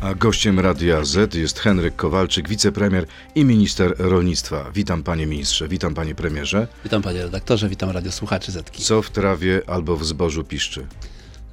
A 0.00 0.14
gościem 0.14 0.60
Radia 0.60 1.04
Z 1.04 1.34
jest 1.34 1.58
Henryk 1.58 1.96
Kowalczyk, 1.96 2.48
wicepremier 2.48 3.06
i 3.34 3.44
minister 3.44 3.94
rolnictwa. 3.98 4.70
Witam 4.74 5.02
panie 5.02 5.26
ministrze, 5.26 5.68
witam 5.68 5.94
panie 5.94 6.14
premierze. 6.14 6.66
Witam 6.84 7.02
panie 7.02 7.22
redaktorze, 7.22 7.68
witam 7.68 7.90
radiosłuchaczy 7.90 8.52
Zetki. 8.52 8.82
Co 8.82 9.02
w 9.02 9.10
trawie 9.10 9.62
albo 9.66 9.96
w 9.96 10.04
zbożu 10.04 10.44
piszczy? 10.44 10.86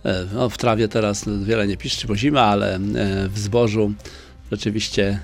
E, 0.06 0.26
No, 0.34 0.50
w 0.50 0.58
trawie 0.58 0.88
teraz 0.88 1.26
wiele 1.44 1.68
nie 1.68 1.78
piszczy, 1.78 2.08
bo 2.08 2.16
zima, 2.16 2.42
ale 2.42 2.76
e, 2.76 2.80
w 3.30 3.40
zbożu 3.40 3.94
rzeczywiście 4.52 5.20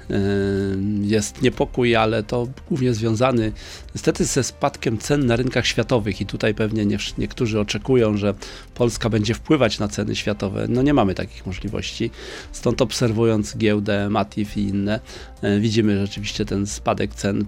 jest 1.02 1.42
niepokój, 1.42 1.96
ale 1.96 2.24
to 2.24 2.48
głównie 2.70 2.94
związany 2.94 3.52
niestety 3.96 4.26
ze 4.26 4.44
spadkiem 4.44 4.98
cen 4.98 5.26
na 5.26 5.36
rynkach 5.36 5.68
światowych 5.68 6.22
i 6.22 6.26
tutaj 6.26 6.54
pewnie 6.54 6.86
nie, 6.86 6.98
niektórzy 7.18 7.60
oczekują, 7.60 8.18
że 8.18 8.34
Polska 8.76 9.10
będzie 9.10 9.34
wpływać 9.34 9.80
na 9.80 9.88
ceny 9.88 10.16
światowe. 10.16 10.66
No 10.70 10.82
nie 10.82 10.94
mamy 10.94 11.16
takich 11.16 11.46
możliwości. 11.46 12.12
Stąd 12.52 12.82
obserwując 12.82 13.58
giełdę, 13.58 14.10
Matif 14.10 14.58
i 14.58 14.62
inne, 14.62 15.00
e, 15.42 15.60
widzimy 15.60 16.00
rzeczywiście 16.00 16.46
ten 16.46 16.68
spadek 16.68 17.16
cen 17.16 17.42
e, 17.42 17.44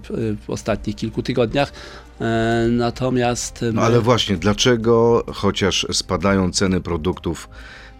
w 0.46 0.50
ostatnich 0.50 0.96
kilku 0.96 1.22
tygodniach. 1.22 1.72
E, 2.20 2.66
Natomiast 2.70 3.64
No 3.72 3.82
ale 3.82 4.00
właśnie, 4.00 4.36
dlaczego 4.36 5.24
chociaż 5.34 5.86
spadają 5.92 6.52
ceny 6.52 6.80
produktów 6.80 7.48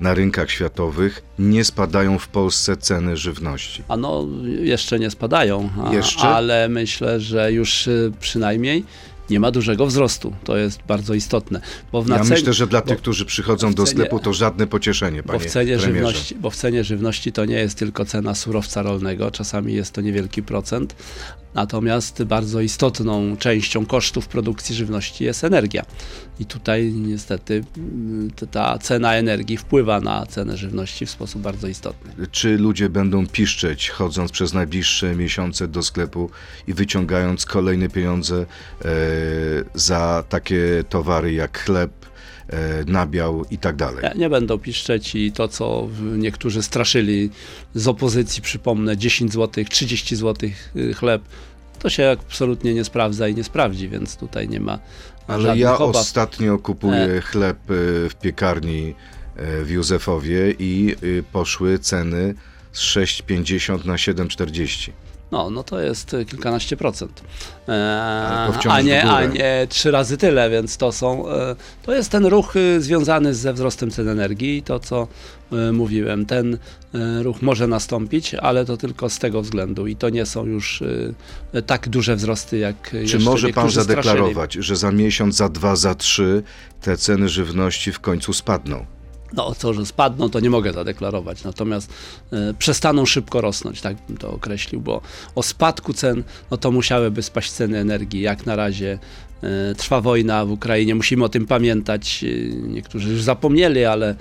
na 0.00 0.14
rynkach 0.14 0.50
światowych, 0.50 1.22
nie 1.38 1.64
spadają 1.64 2.18
w 2.18 2.28
Polsce 2.28 2.76
ceny 2.76 3.16
żywności? 3.16 3.82
A 3.88 3.96
no, 3.96 4.26
jeszcze 4.60 4.98
nie 4.98 5.10
spadają, 5.10 5.70
a, 5.84 5.94
Jeszcze? 5.94 6.20
ale 6.22 6.68
myślę, 6.68 7.20
że 7.20 7.52
już 7.52 7.86
y, 7.86 8.12
przynajmniej 8.20 8.84
nie 9.30 9.40
ma 9.40 9.50
dużego 9.50 9.86
wzrostu. 9.86 10.32
To 10.44 10.56
jest 10.56 10.80
bardzo 10.88 11.14
istotne. 11.14 11.60
Bo 11.92 12.02
w 12.02 12.08
Ja 12.08 12.24
myślę, 12.24 12.52
że 12.52 12.66
dla 12.66 12.80
bo- 12.80 12.86
tych, 12.86 12.98
którzy 12.98 13.24
przychodzą 13.24 13.74
do 13.74 13.82
cenie- 13.82 13.86
sklepu, 13.90 14.18
to 14.20 14.32
żadne 14.32 14.66
pocieszenie, 14.66 15.22
bo 15.22 15.32
panie 15.32 15.48
w, 15.48 15.52
cenie 15.52 15.78
premierze. 15.78 15.92
żywności, 15.94 16.34
bo 16.34 16.50
w 16.50 16.56
cenie 16.56 16.84
żywności 16.84 17.32
to 17.32 17.44
nie 17.44 17.54
jest 17.56 17.78
tylko 17.78 18.04
cena 18.04 18.34
surowca 18.34 18.82
rolnego, 18.82 19.30
czasami 19.30 19.74
jest 19.74 19.92
to 19.92 20.00
niewielki 20.00 20.42
procent, 20.42 20.96
natomiast 21.56 22.24
bardzo 22.24 22.60
istotną 22.60 23.36
częścią 23.36 23.86
kosztów 23.86 24.28
produkcji 24.28 24.74
żywności 24.74 25.24
jest 25.24 25.44
energia. 25.44 25.84
I 26.40 26.46
tutaj 26.46 26.92
niestety 26.92 27.64
mm, 27.76 28.30
ta 28.50 28.78
cena 28.78 29.14
energii 29.14 29.56
wpływa 29.56 30.00
na 30.00 30.26
cenę 30.26 30.56
żywności 30.56 31.06
w 31.06 31.10
sposób 31.10 31.42
bardzo 31.42 31.68
istotny. 31.68 32.26
Czy 32.30 32.58
ludzie 32.58 32.88
będą 32.88 33.26
piszczeć, 33.26 33.90
chodząc 33.90 34.32
przez 34.32 34.52
najbliższe 34.52 35.14
miesiące 35.14 35.68
do 35.68 35.82
sklepu 35.82 36.30
i 36.66 36.74
wyciągając 36.74 37.46
kolejne 37.46 37.88
pieniądze 37.88 38.46
e, 38.84 38.88
za 39.74 40.24
takie 40.28 40.84
towary 40.88 41.32
jak 41.32 41.58
chleb, 41.58 41.90
nabiał 42.86 43.44
i 43.50 43.58
tak 43.58 43.76
dalej? 43.76 44.04
Nie, 44.04 44.20
nie 44.20 44.30
będą 44.30 44.58
piszczeć 44.58 45.14
i 45.14 45.32
to, 45.32 45.48
co 45.48 45.88
niektórzy 46.00 46.62
straszyli 46.62 47.30
z 47.74 47.88
opozycji, 47.88 48.42
przypomnę, 48.42 48.96
10 48.96 49.32
zł, 49.32 49.64
30 49.70 50.16
zł 50.16 50.50
chleb, 50.94 51.22
to 51.78 51.90
się 51.90 52.16
absolutnie 52.26 52.74
nie 52.74 52.84
sprawdza 52.84 53.28
i 53.28 53.34
nie 53.34 53.44
sprawdzi, 53.44 53.88
więc 53.88 54.16
tutaj 54.16 54.48
nie 54.48 54.60
ma 54.60 54.78
Ale 55.26 55.58
ja 55.58 55.78
obaw. 55.78 55.96
ostatnio 55.96 56.58
kupuję 56.58 57.20
chleb 57.20 57.56
e, 57.56 57.74
w 58.08 58.14
piekarni 58.22 58.94
e, 59.36 59.64
w 59.64 59.70
Józefowie 59.70 60.54
i 60.58 60.94
e, 61.18 61.22
poszły 61.22 61.78
ceny 61.78 62.34
z 62.72 62.80
6,50 62.80 63.86
na 63.86 63.94
7,40. 63.94 64.90
No, 65.30 65.50
no 65.50 65.62
to 65.62 65.80
jest 65.80 66.14
y, 66.14 66.24
kilkanaście 66.24 66.76
procent. 66.76 67.22
E, 67.68 68.52
a, 68.68 68.80
nie, 68.80 69.04
a 69.04 69.24
nie 69.24 69.66
trzy 69.68 69.90
razy 69.90 70.16
tyle, 70.16 70.50
więc 70.50 70.76
to 70.76 70.92
są. 70.92 71.30
E, 71.30 71.56
to 71.82 71.94
jest 71.94 72.10
ten 72.10 72.26
ruch 72.26 72.56
y, 72.56 72.80
związany 72.80 73.34
ze 73.34 73.52
wzrostem 73.52 73.90
cen 73.90 74.08
energii. 74.08 74.62
To, 74.62 74.80
co 74.80 75.08
e, 75.52 75.72
mówiłem, 75.72 76.26
ten 76.26 76.58
e, 76.94 77.22
ruch 77.22 77.42
może 77.42 77.66
nastąpić, 77.66 78.34
ale 78.34 78.64
to 78.64 78.76
tylko 78.76 79.10
z 79.10 79.18
tego 79.18 79.42
względu. 79.42 79.86
I 79.86 79.96
to 79.96 80.10
nie 80.10 80.26
są 80.26 80.46
już 80.46 80.82
e, 81.52 81.62
tak 81.62 81.88
duże 81.88 82.16
wzrosty, 82.16 82.58
jak 82.58 82.96
Czy 83.08 83.18
może 83.18 83.48
pan 83.48 83.64
niektórzy 83.64 83.82
straszyli. 83.82 84.04
zadeklarować, 84.04 84.54
że 84.54 84.76
za 84.76 84.92
miesiąc, 84.92 85.36
za 85.36 85.48
dwa, 85.48 85.76
za 85.76 85.94
trzy 85.94 86.42
te 86.80 86.96
ceny 86.96 87.28
żywności 87.28 87.92
w 87.92 88.00
końcu 88.00 88.32
spadną? 88.32 88.86
No, 89.36 89.54
to, 89.54 89.74
że 89.74 89.86
spadną, 89.86 90.30
to 90.30 90.40
nie 90.40 90.50
mogę 90.50 90.72
zadeklarować, 90.72 91.44
natomiast 91.44 91.92
e, 92.32 92.54
przestaną 92.54 93.06
szybko 93.06 93.40
rosnąć, 93.40 93.80
tak 93.80 93.96
bym 94.08 94.16
to 94.16 94.30
określił, 94.30 94.80
bo 94.80 95.00
o 95.34 95.42
spadku 95.42 95.92
cen, 95.92 96.22
no 96.50 96.56
to 96.56 96.70
musiałyby 96.70 97.22
spaść 97.22 97.50
ceny 97.50 97.78
energii. 97.78 98.20
Jak 98.20 98.46
na 98.46 98.56
razie 98.56 98.98
e, 99.42 99.74
trwa 99.74 100.00
wojna 100.00 100.44
w 100.44 100.50
Ukrainie, 100.50 100.94
musimy 100.94 101.24
o 101.24 101.28
tym 101.28 101.46
pamiętać. 101.46 102.24
E, 102.24 102.56
Niektórzy 102.68 103.10
już 103.10 103.22
zapomnieli, 103.22 103.84
ale 103.84 104.14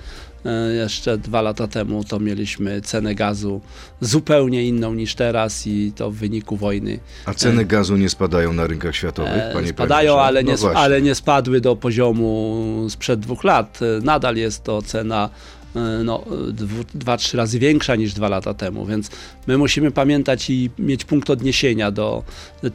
jeszcze 0.78 1.18
dwa 1.18 1.42
lata 1.42 1.68
temu 1.68 2.04
to 2.04 2.20
mieliśmy 2.20 2.80
cenę 2.80 3.14
gazu 3.14 3.60
zupełnie 4.00 4.64
inną 4.64 4.94
niż 4.94 5.14
teraz 5.14 5.66
i 5.66 5.92
to 5.96 6.10
w 6.10 6.14
wyniku 6.14 6.56
wojny 6.56 6.98
A 7.24 7.34
ceny 7.34 7.64
gazu 7.64 7.96
nie 7.96 8.08
spadają 8.08 8.52
na 8.52 8.66
rynkach 8.66 8.96
światowych, 8.96 9.32
E, 9.32 9.52
panie 9.52 9.68
Spadają, 9.68 10.20
ale 10.20 10.44
nie, 10.44 10.52
No 10.52 10.58
właśnie. 10.58 10.78
ale 10.80 11.02
nie 11.02 11.14
spadły 11.14 11.60
do 11.60 11.76
poziomu 11.76 12.86
sprzed 12.88 13.20
dwóch 13.20 13.44
lat. 13.44 13.78
E, 13.82 14.00
Nadal 14.04 14.36
jest 14.36 14.64
to 14.64 14.82
cena 14.82 15.30
e, 15.76 15.80
no, 16.04 16.24
dwu, 16.52 16.84
dwa, 16.94 17.16
trzy 17.16 17.36
razy 17.36 17.58
większa 17.58 17.96
niż 17.96 18.12
dwa 18.14 18.28
lata 18.28 18.54
temu, 18.54 18.86
więc 18.86 19.10
my 19.46 19.58
musimy 19.58 19.90
pamiętać 19.90 20.50
i 20.50 20.70
mieć 20.78 21.04
punkt 21.04 21.30
odniesienia 21.30 21.90
do 21.90 22.22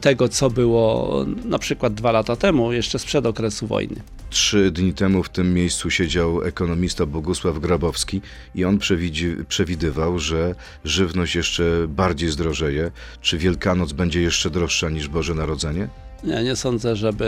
tego, 0.00 0.28
co 0.28 0.50
było 0.50 1.24
na 1.44 1.58
przykład 1.58 1.94
dwa 1.94 2.12
lata 2.12 2.36
temu, 2.36 2.72
jeszcze 2.72 2.98
sprzed 2.98 3.26
okresu 3.26 3.66
wojny. 3.66 3.96
Trzy 4.32 4.70
dni 4.70 4.94
temu 4.94 5.22
w 5.22 5.28
tym 5.28 5.54
miejscu 5.54 5.90
siedział 5.90 6.42
ekonomista 6.42 7.06
Bogusław 7.06 7.58
Grabowski 7.58 8.20
i 8.54 8.64
on 8.64 8.78
przewidywał, 9.48 10.18
że 10.18 10.54
żywność 10.84 11.34
jeszcze 11.34 11.64
bardziej 11.88 12.30
zdrożeje. 12.30 12.90
Czy 13.20 13.38
Wielkanoc 13.38 13.92
będzie 13.92 14.22
jeszcze 14.22 14.50
droższa 14.50 14.90
niż 14.90 15.08
Boże 15.08 15.34
Narodzenie? 15.34 15.88
Nie, 16.24 16.44
nie 16.44 16.56
sądzę, 16.56 16.96
żeby 16.96 17.24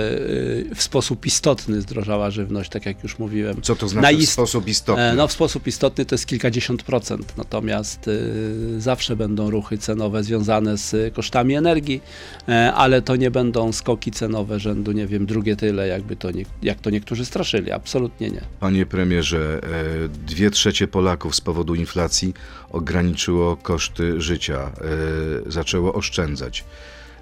y, 0.70 0.74
w 0.74 0.82
sposób 0.82 1.26
istotny 1.26 1.80
zdrożała 1.80 2.30
żywność, 2.30 2.70
tak 2.70 2.86
jak 2.86 3.02
już 3.02 3.18
mówiłem. 3.18 3.62
Co 3.62 3.76
to 3.76 3.86
Na 3.86 3.90
znaczy 3.90 4.16
w 4.16 4.20
ist- 4.20 4.32
sposób 4.32 4.68
istotny? 4.68 5.02
E, 5.02 5.14
No 5.14 5.28
w 5.28 5.32
sposób 5.32 5.66
istotny 5.66 6.04
to 6.04 6.14
jest 6.14 6.26
kilkadziesiąt 6.26 6.82
procent, 6.82 7.36
natomiast 7.36 8.08
y, 8.08 8.80
zawsze 8.80 9.16
będą 9.16 9.50
ruchy 9.50 9.78
cenowe 9.78 10.22
związane 10.24 10.78
z 10.78 11.14
kosztami 11.14 11.54
energii, 11.54 12.00
e, 12.48 12.72
ale 12.74 13.02
to 13.02 13.16
nie 13.16 13.30
będą 13.30 13.72
skoki 13.72 14.10
cenowe 14.10 14.60
rzędu, 14.60 14.92
nie 14.92 15.06
wiem, 15.06 15.26
drugie 15.26 15.56
tyle, 15.56 15.88
jakby 15.88 16.16
to 16.16 16.30
nie, 16.30 16.44
jak 16.62 16.80
to 16.80 16.90
niektórzy 16.90 17.24
straszyli, 17.24 17.70
absolutnie 17.72 18.30
nie. 18.30 18.40
Panie 18.60 18.86
premierze, 18.86 19.60
e, 19.62 20.08
dwie 20.26 20.50
trzecie 20.50 20.88
Polaków 20.88 21.34
z 21.36 21.40
powodu 21.40 21.74
inflacji 21.74 22.34
ograniczyło 22.70 23.56
koszty 23.56 24.20
życia, 24.20 24.72
zaczęło 25.46 25.94
oszczędzać. 25.94 26.64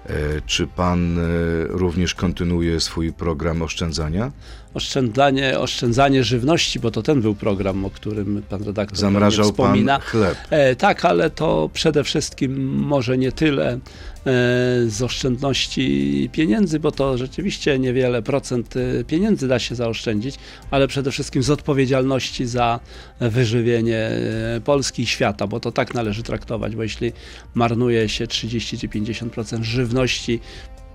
E, 0.05 0.41
Czy 0.45 0.67
pan 0.67 1.17
e, 1.19 1.21
również 1.67 2.15
kontynuuje 2.15 2.79
swój 2.79 3.13
program 3.13 3.61
oszczędzania? 3.61 4.31
Oszczędzanie, 4.73 5.59
oszczędzanie 5.59 6.23
żywności, 6.23 6.79
bo 6.79 6.91
to 6.91 7.01
ten 7.01 7.21
był 7.21 7.35
program, 7.35 7.85
o 7.85 7.89
którym 7.89 8.43
pan 8.49 8.63
redaktor 8.63 8.97
Zamrażał 8.99 9.45
pewnie 9.45 9.57
pan 9.57 9.65
wspomina. 9.65 9.99
chleb. 9.99 10.37
E, 10.49 10.75
tak, 10.75 11.05
ale 11.05 11.29
to 11.29 11.69
przede 11.73 12.03
wszystkim 12.03 12.75
może 12.77 13.17
nie 13.17 13.31
tyle 13.31 13.71
e, 13.73 13.79
z 14.87 15.01
oszczędności 15.01 16.29
pieniędzy, 16.31 16.79
bo 16.79 16.91
to 16.91 17.17
rzeczywiście 17.17 17.79
niewiele 17.79 18.21
procent 18.21 18.75
e, 18.77 19.03
pieniędzy 19.03 19.47
da 19.47 19.59
się 19.59 19.75
zaoszczędzić, 19.75 20.35
ale 20.71 20.87
przede 20.87 21.11
wszystkim 21.11 21.43
z 21.43 21.49
odpowiedzialności 21.49 22.45
za 22.45 22.79
wyżywienie 23.19 23.97
e, 23.97 24.61
Polski 24.65 25.03
i 25.03 25.05
świata, 25.07 25.47
bo 25.47 25.59
to 25.59 25.71
tak 25.71 25.93
należy 25.93 26.23
traktować, 26.23 26.75
bo 26.75 26.83
jeśli 26.83 27.11
marnuje 27.53 28.09
się 28.09 28.27
30 28.27 28.79
czy 28.79 28.87
50% 28.87 29.63
żywności, 29.63 30.39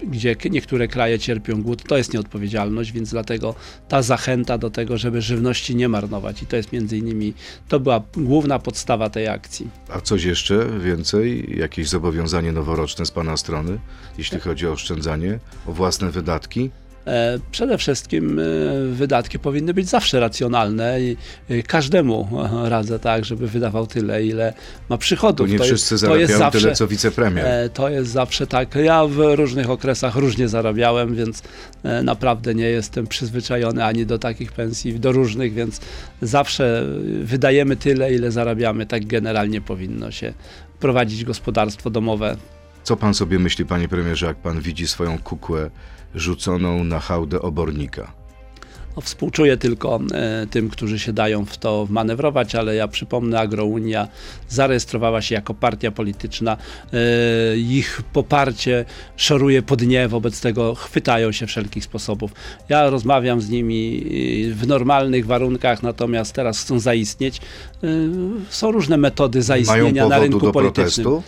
gdzie 0.07 0.37
niektóre 0.51 0.89
kraje 0.89 1.19
cierpią 1.19 1.63
głód, 1.63 1.83
to 1.83 1.97
jest 1.97 2.15
nieodpowiedzialność, 2.15 2.93
więc 2.93 3.11
dlatego 3.11 3.55
ta 3.89 4.03
zachęta 4.03 4.59
do 4.59 4.71
tego, 4.71 4.99
żeby 4.99 5.23
żywności 5.23 5.77
nie 5.77 5.89
marnować 5.89 6.43
i 6.43 6.47
to 6.47 6.57
jest 6.57 6.73
między 6.73 6.99
innymi, 6.99 7.35
to 7.69 7.81
była 7.81 8.03
główna 8.17 8.59
podstawa 8.59 9.11
tej 9.11 9.29
akcji. 9.29 9.69
A 9.89 10.01
coś 10.01 10.25
jeszcze 10.25 10.67
więcej? 10.81 11.59
Jakieś 11.59 11.89
zobowiązanie 11.89 12.53
noworoczne 12.53 13.07
z 13.07 13.11
pana 13.11 13.37
strony, 13.37 13.79
jeśli 14.19 14.41
chodzi 14.41 14.67
o 14.67 14.73
oszczędzanie, 14.73 15.39
o 15.67 15.73
własne 15.73 16.11
wydatki? 16.11 16.71
E, 17.09 17.39
Przede 17.51 17.79
wszystkim 17.79 18.39
e, 18.39 18.43
wydatki 18.93 19.39
powinny 19.39 19.75
być 19.75 19.89
zawsze 19.89 20.21
racjonalne 20.21 21.01
i 21.01 21.17
e, 21.49 21.63
każdemu 21.63 22.29
radzę 22.65 22.99
tak, 22.99 23.25
żeby 23.25 23.49
wydawał 23.49 23.87
tyle, 23.87 24.25
ile 24.27 24.53
ma 24.89 24.97
To 24.97 24.99
przychodów. 24.99 25.47
nie 25.49 25.55
jest- 25.55 25.65
wszyscy 25.67 25.89
to 25.89 25.95
jest 25.95 26.07
zarabiają 26.07 26.39
zawsze, 26.39 26.61
tyle, 26.61 26.75
co 26.75 26.87
wicepremier. 26.87 27.71
To 27.75 27.89
jest 27.89 28.11
zawsze 28.11 28.47
tak. 28.47 28.75
Ja 28.75 29.07
w 29.07 29.35
różnych 29.35 29.71
okresach 29.71 30.17
różnie 30.17 30.49
zarabiałem, 30.49 31.15
więc 31.15 31.43
naprawdę 32.03 32.55
nie 32.55 32.69
jestem 32.69 33.07
przyzwyczajony 33.07 33.85
ani 33.85 34.07
do 34.07 34.19
takich 34.19 34.53
pensji, 34.53 35.01
do 35.01 35.13
różnych, 35.13 35.55
więc 35.55 35.81
zawsze 36.23 36.85
wydajemy 37.23 37.77
tyle, 37.77 38.15
ile 38.15 38.31
zarabiamy. 38.31 38.87
Tak 38.87 39.07
generalnie 39.07 39.61
powinno 39.61 40.11
się 40.11 40.33
prowadzić 40.81 41.25
gospodarstwo 41.25 41.91
domowe. 41.91 42.37
Co 42.89 42.97
pan 42.97 43.15
sobie 43.15 43.39
myśli, 43.39 43.67
panie 43.67 43.89
premierze, 43.89 44.27
jak 44.27 44.37
pan 44.37 44.61
widzi 44.61 44.89
swoją 44.89 45.19
kukłę 45.19 45.71
rzuconą 46.15 46.85
na 46.85 46.99
hałdę 46.99 47.43
obornika? 47.43 48.13
No, 48.97 49.03
współczuję 49.03 49.57
tylko 49.57 50.01
e, 50.13 50.47
tym, 50.51 50.69
którzy 50.69 50.99
się 50.99 51.13
dają 51.13 51.45
w 51.45 51.59
to 51.59 51.87
manewrować, 51.91 52.55
ale 52.55 52.75
ja 52.75 52.89
przypomnę, 52.89 53.41
Agrounia 53.41 54.09
zarejestrowała 54.49 55.23
się 55.23 55.35
jako 55.35 55.55
partia 55.55 55.91
polityczna. 55.91 56.57
E, 56.93 57.57
ich 57.57 58.03
poparcie 58.13 58.85
szoruje 59.17 59.63
po 59.63 59.77
dnie, 59.77 60.09
wobec 60.09 60.41
tego 60.41 60.75
chwytają 60.75 61.33
się 61.33 61.47
wszelkich 61.47 61.85
sposobów. 61.85 62.33
Ja 62.69 62.91
rozmawiam 62.91 63.41
z 63.41 63.49
nimi 63.49 64.07
e, 64.51 64.55
w 64.55 64.67
normalnych 64.67 65.27
warunkach, 65.27 65.83
natomiast 65.83 66.33
teraz 66.33 66.61
chcą 66.61 66.79
zaistnieć. 66.79 67.39
E, 67.39 67.89
są 68.51 68.73
różne 68.73 68.97
metody 68.97 69.39
Mają 69.39 69.47
zaistnienia 69.47 70.03
na 70.03 70.17
powodu 70.17 70.23
rynku 70.23 70.47
do 70.47 70.53
politycznym. 70.53 71.05
protestu? 71.05 71.23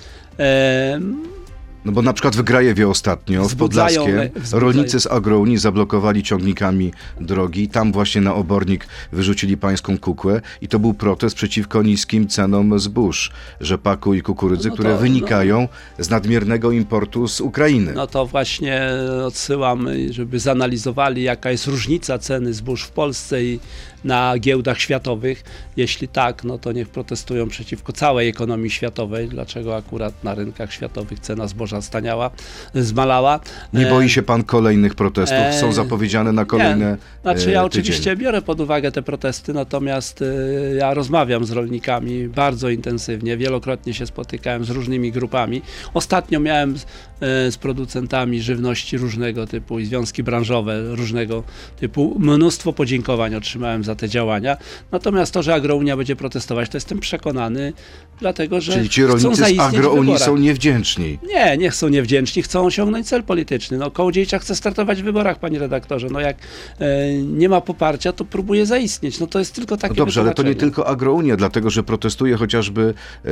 No 1.84 1.92
bo 1.92 2.02
na 2.02 2.12
przykład 2.12 2.36
w 2.36 2.42
Grajewie 2.42 2.88
ostatnio, 2.88 3.44
w 3.44 3.48
Wzbudzają- 3.48 4.04
Podlaskie, 4.04 4.40
wzbudzają- 4.40 4.60
rolnicy 4.60 5.00
z 5.00 5.06
Agrounii 5.06 5.58
zablokowali 5.58 6.22
ciągnikami 6.22 6.92
drogi. 7.20 7.68
Tam 7.68 7.92
właśnie 7.92 8.20
na 8.20 8.34
obornik 8.34 8.86
wyrzucili 9.12 9.56
pańską 9.56 9.98
kukłę 9.98 10.40
i 10.60 10.68
to 10.68 10.78
był 10.78 10.94
protest 10.94 11.36
przeciwko 11.36 11.82
niskim 11.82 12.28
cenom 12.28 12.78
zbóż, 12.78 13.30
rzepaku 13.60 14.14
i 14.14 14.22
kukurydzy, 14.22 14.68
No 14.68 14.76
to- 14.76 14.82
które 14.82 14.96
wynikają 14.98 15.68
z 15.98 16.10
nadmiernego 16.10 16.72
importu 16.72 17.28
z 17.28 17.40
Ukrainy. 17.40 17.92
No 17.92 18.06
to 18.06 18.26
właśnie 18.26 18.82
odsyłam, 19.26 19.88
żeby 20.10 20.40
zanalizowali, 20.40 21.22
jaka 21.22 21.50
jest 21.50 21.66
różnica 21.66 22.18
ceny 22.18 22.54
zbóż 22.54 22.82
w 22.82 22.90
Polsce 22.90 23.44
i 23.44 23.60
na 24.04 24.38
giełdach 24.38 24.80
światowych. 24.80 25.44
Jeśli 25.76 26.08
tak, 26.08 26.44
no 26.44 26.58
to 26.58 26.72
niech 26.72 26.88
protestują 26.88 27.48
przeciwko 27.48 27.92
całej 27.92 28.28
ekonomii 28.28 28.70
światowej. 28.70 29.28
Dlaczego 29.28 29.76
akurat 29.76 30.24
na 30.24 30.34
rynkach 30.34 30.72
światowych 30.72 31.18
cena 31.20 31.46
zboża 31.48 31.69
staniała, 31.80 32.30
zmalała? 32.74 33.40
Nie 33.72 33.86
E, 33.86 33.90
boi 33.90 34.08
się 34.08 34.22
pan 34.22 34.42
kolejnych 34.44 34.94
protestów? 34.94 35.38
e, 35.38 35.52
Są 35.52 35.72
zapowiedziane 35.72 36.32
na 36.32 36.44
kolejne 36.44 36.96
Znaczy 37.22 37.48
e, 37.48 37.52
ja 37.52 37.62
tydzień. 37.62 37.66
oczywiście 37.82 38.16
biorę 38.16 38.42
pod 38.42 38.60
uwagę 38.60 38.92
te 38.92 39.02
protesty, 39.02 39.52
natomiast 39.54 40.22
y, 40.22 40.76
ja 40.78 40.94
rozmawiam 40.94 41.44
z 41.44 41.50
rolnikami 41.50 42.28
bardzo 42.28 42.68
intensywnie, 42.70 43.36
wielokrotnie 43.36 43.94
się 43.94 44.06
spotykałem 44.06 44.64
z 44.64 44.70
różnymi 44.70 45.12
grupami. 45.12 45.62
Ostatnio 45.94 46.40
miałem 46.40 46.78
z, 46.78 47.56
producentami 47.56 48.42
żywności 48.42 48.98
różnego 48.98 49.46
typu 49.46 49.78
i 49.78 49.84
związki 49.84 50.22
branżowe 50.22 50.94
różnego 50.94 51.42
typu. 51.80 52.16
Mnóstwo 52.18 52.72
podziękowań 52.72 53.34
otrzymałem 53.34 53.84
za 53.84 53.94
te 53.94 54.08
działania. 54.08 54.56
Natomiast 54.92 55.34
to, 55.34 55.42
że 55.42 55.54
Agrounia 55.54 55.96
będzie 55.96 56.16
protestować, 56.16 56.68
to 56.68 56.76
jestem 56.76 56.98
przekonany, 57.00 57.72
dlatego 58.20 58.60
że 58.60 58.72
Czyli 58.72 58.88
ci 58.88 59.04
rolnicy 59.04 59.44
z 59.54 59.58
Agrounii 59.58 60.18
są 60.18 60.36
niewdzięczni. 60.36 61.18
Nie, 61.28 61.56
nie 61.60 61.72
są 61.72 61.88
niewdzięczni, 61.88 62.42
chcą 62.42 62.64
osiągnąć 62.64 63.06
cel 63.08 63.22
polityczny. 63.22 63.78
No, 63.78 63.90
Kołodziejczak 63.90 64.42
chce 64.42 64.56
startować 64.56 65.02
w 65.02 65.04
wyborach, 65.04 65.38
panie 65.38 65.58
redaktorze. 65.58 66.06
No 66.10 66.20
jak 66.20 66.36
e, 66.78 67.14
nie 67.14 67.48
ma 67.48 67.60
poparcia, 67.60 68.12
to 68.12 68.24
próbuje 68.24 68.66
zaistnieć. 68.66 69.20
No 69.20 69.26
to 69.26 69.38
jest 69.38 69.54
tylko 69.54 69.76
takie 69.76 69.92
No 69.92 69.94
dobrze, 69.94 70.20
ale 70.20 70.34
to 70.34 70.42
nie 70.42 70.54
tylko 70.54 70.86
Agrounia, 70.86 71.36
dlatego 71.36 71.70
że 71.70 71.82
protestuje 71.82 72.36
chociażby 72.36 72.94
e, 73.24 73.30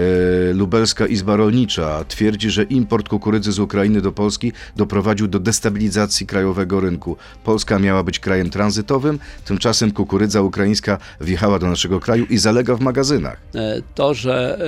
Lubelska 0.52 1.06
Izba 1.06 1.36
Rolnicza. 1.36 2.04
Twierdzi, 2.08 2.50
że 2.50 2.62
import 2.62 3.08
kukurydzy 3.08 3.52
z 3.52 3.58
Ukrainy 3.58 4.00
do 4.00 4.12
Polski 4.12 4.52
doprowadził 4.76 5.28
do 5.28 5.38
destabilizacji 5.40 6.26
krajowego 6.26 6.80
rynku. 6.80 7.16
Polska 7.44 7.78
miała 7.78 8.02
być 8.02 8.18
krajem 8.18 8.50
tranzytowym, 8.50 9.18
tymczasem 9.44 9.90
kukurydza 9.90 10.42
ukraińska 10.42 10.98
wjechała 11.20 11.58
do 11.58 11.66
naszego 11.66 12.00
kraju 12.00 12.26
i 12.30 12.38
zalega 12.38 12.76
w 12.76 12.80
magazynach. 12.80 13.40
E, 13.54 13.82
To, 13.94 14.14
że 14.14 14.58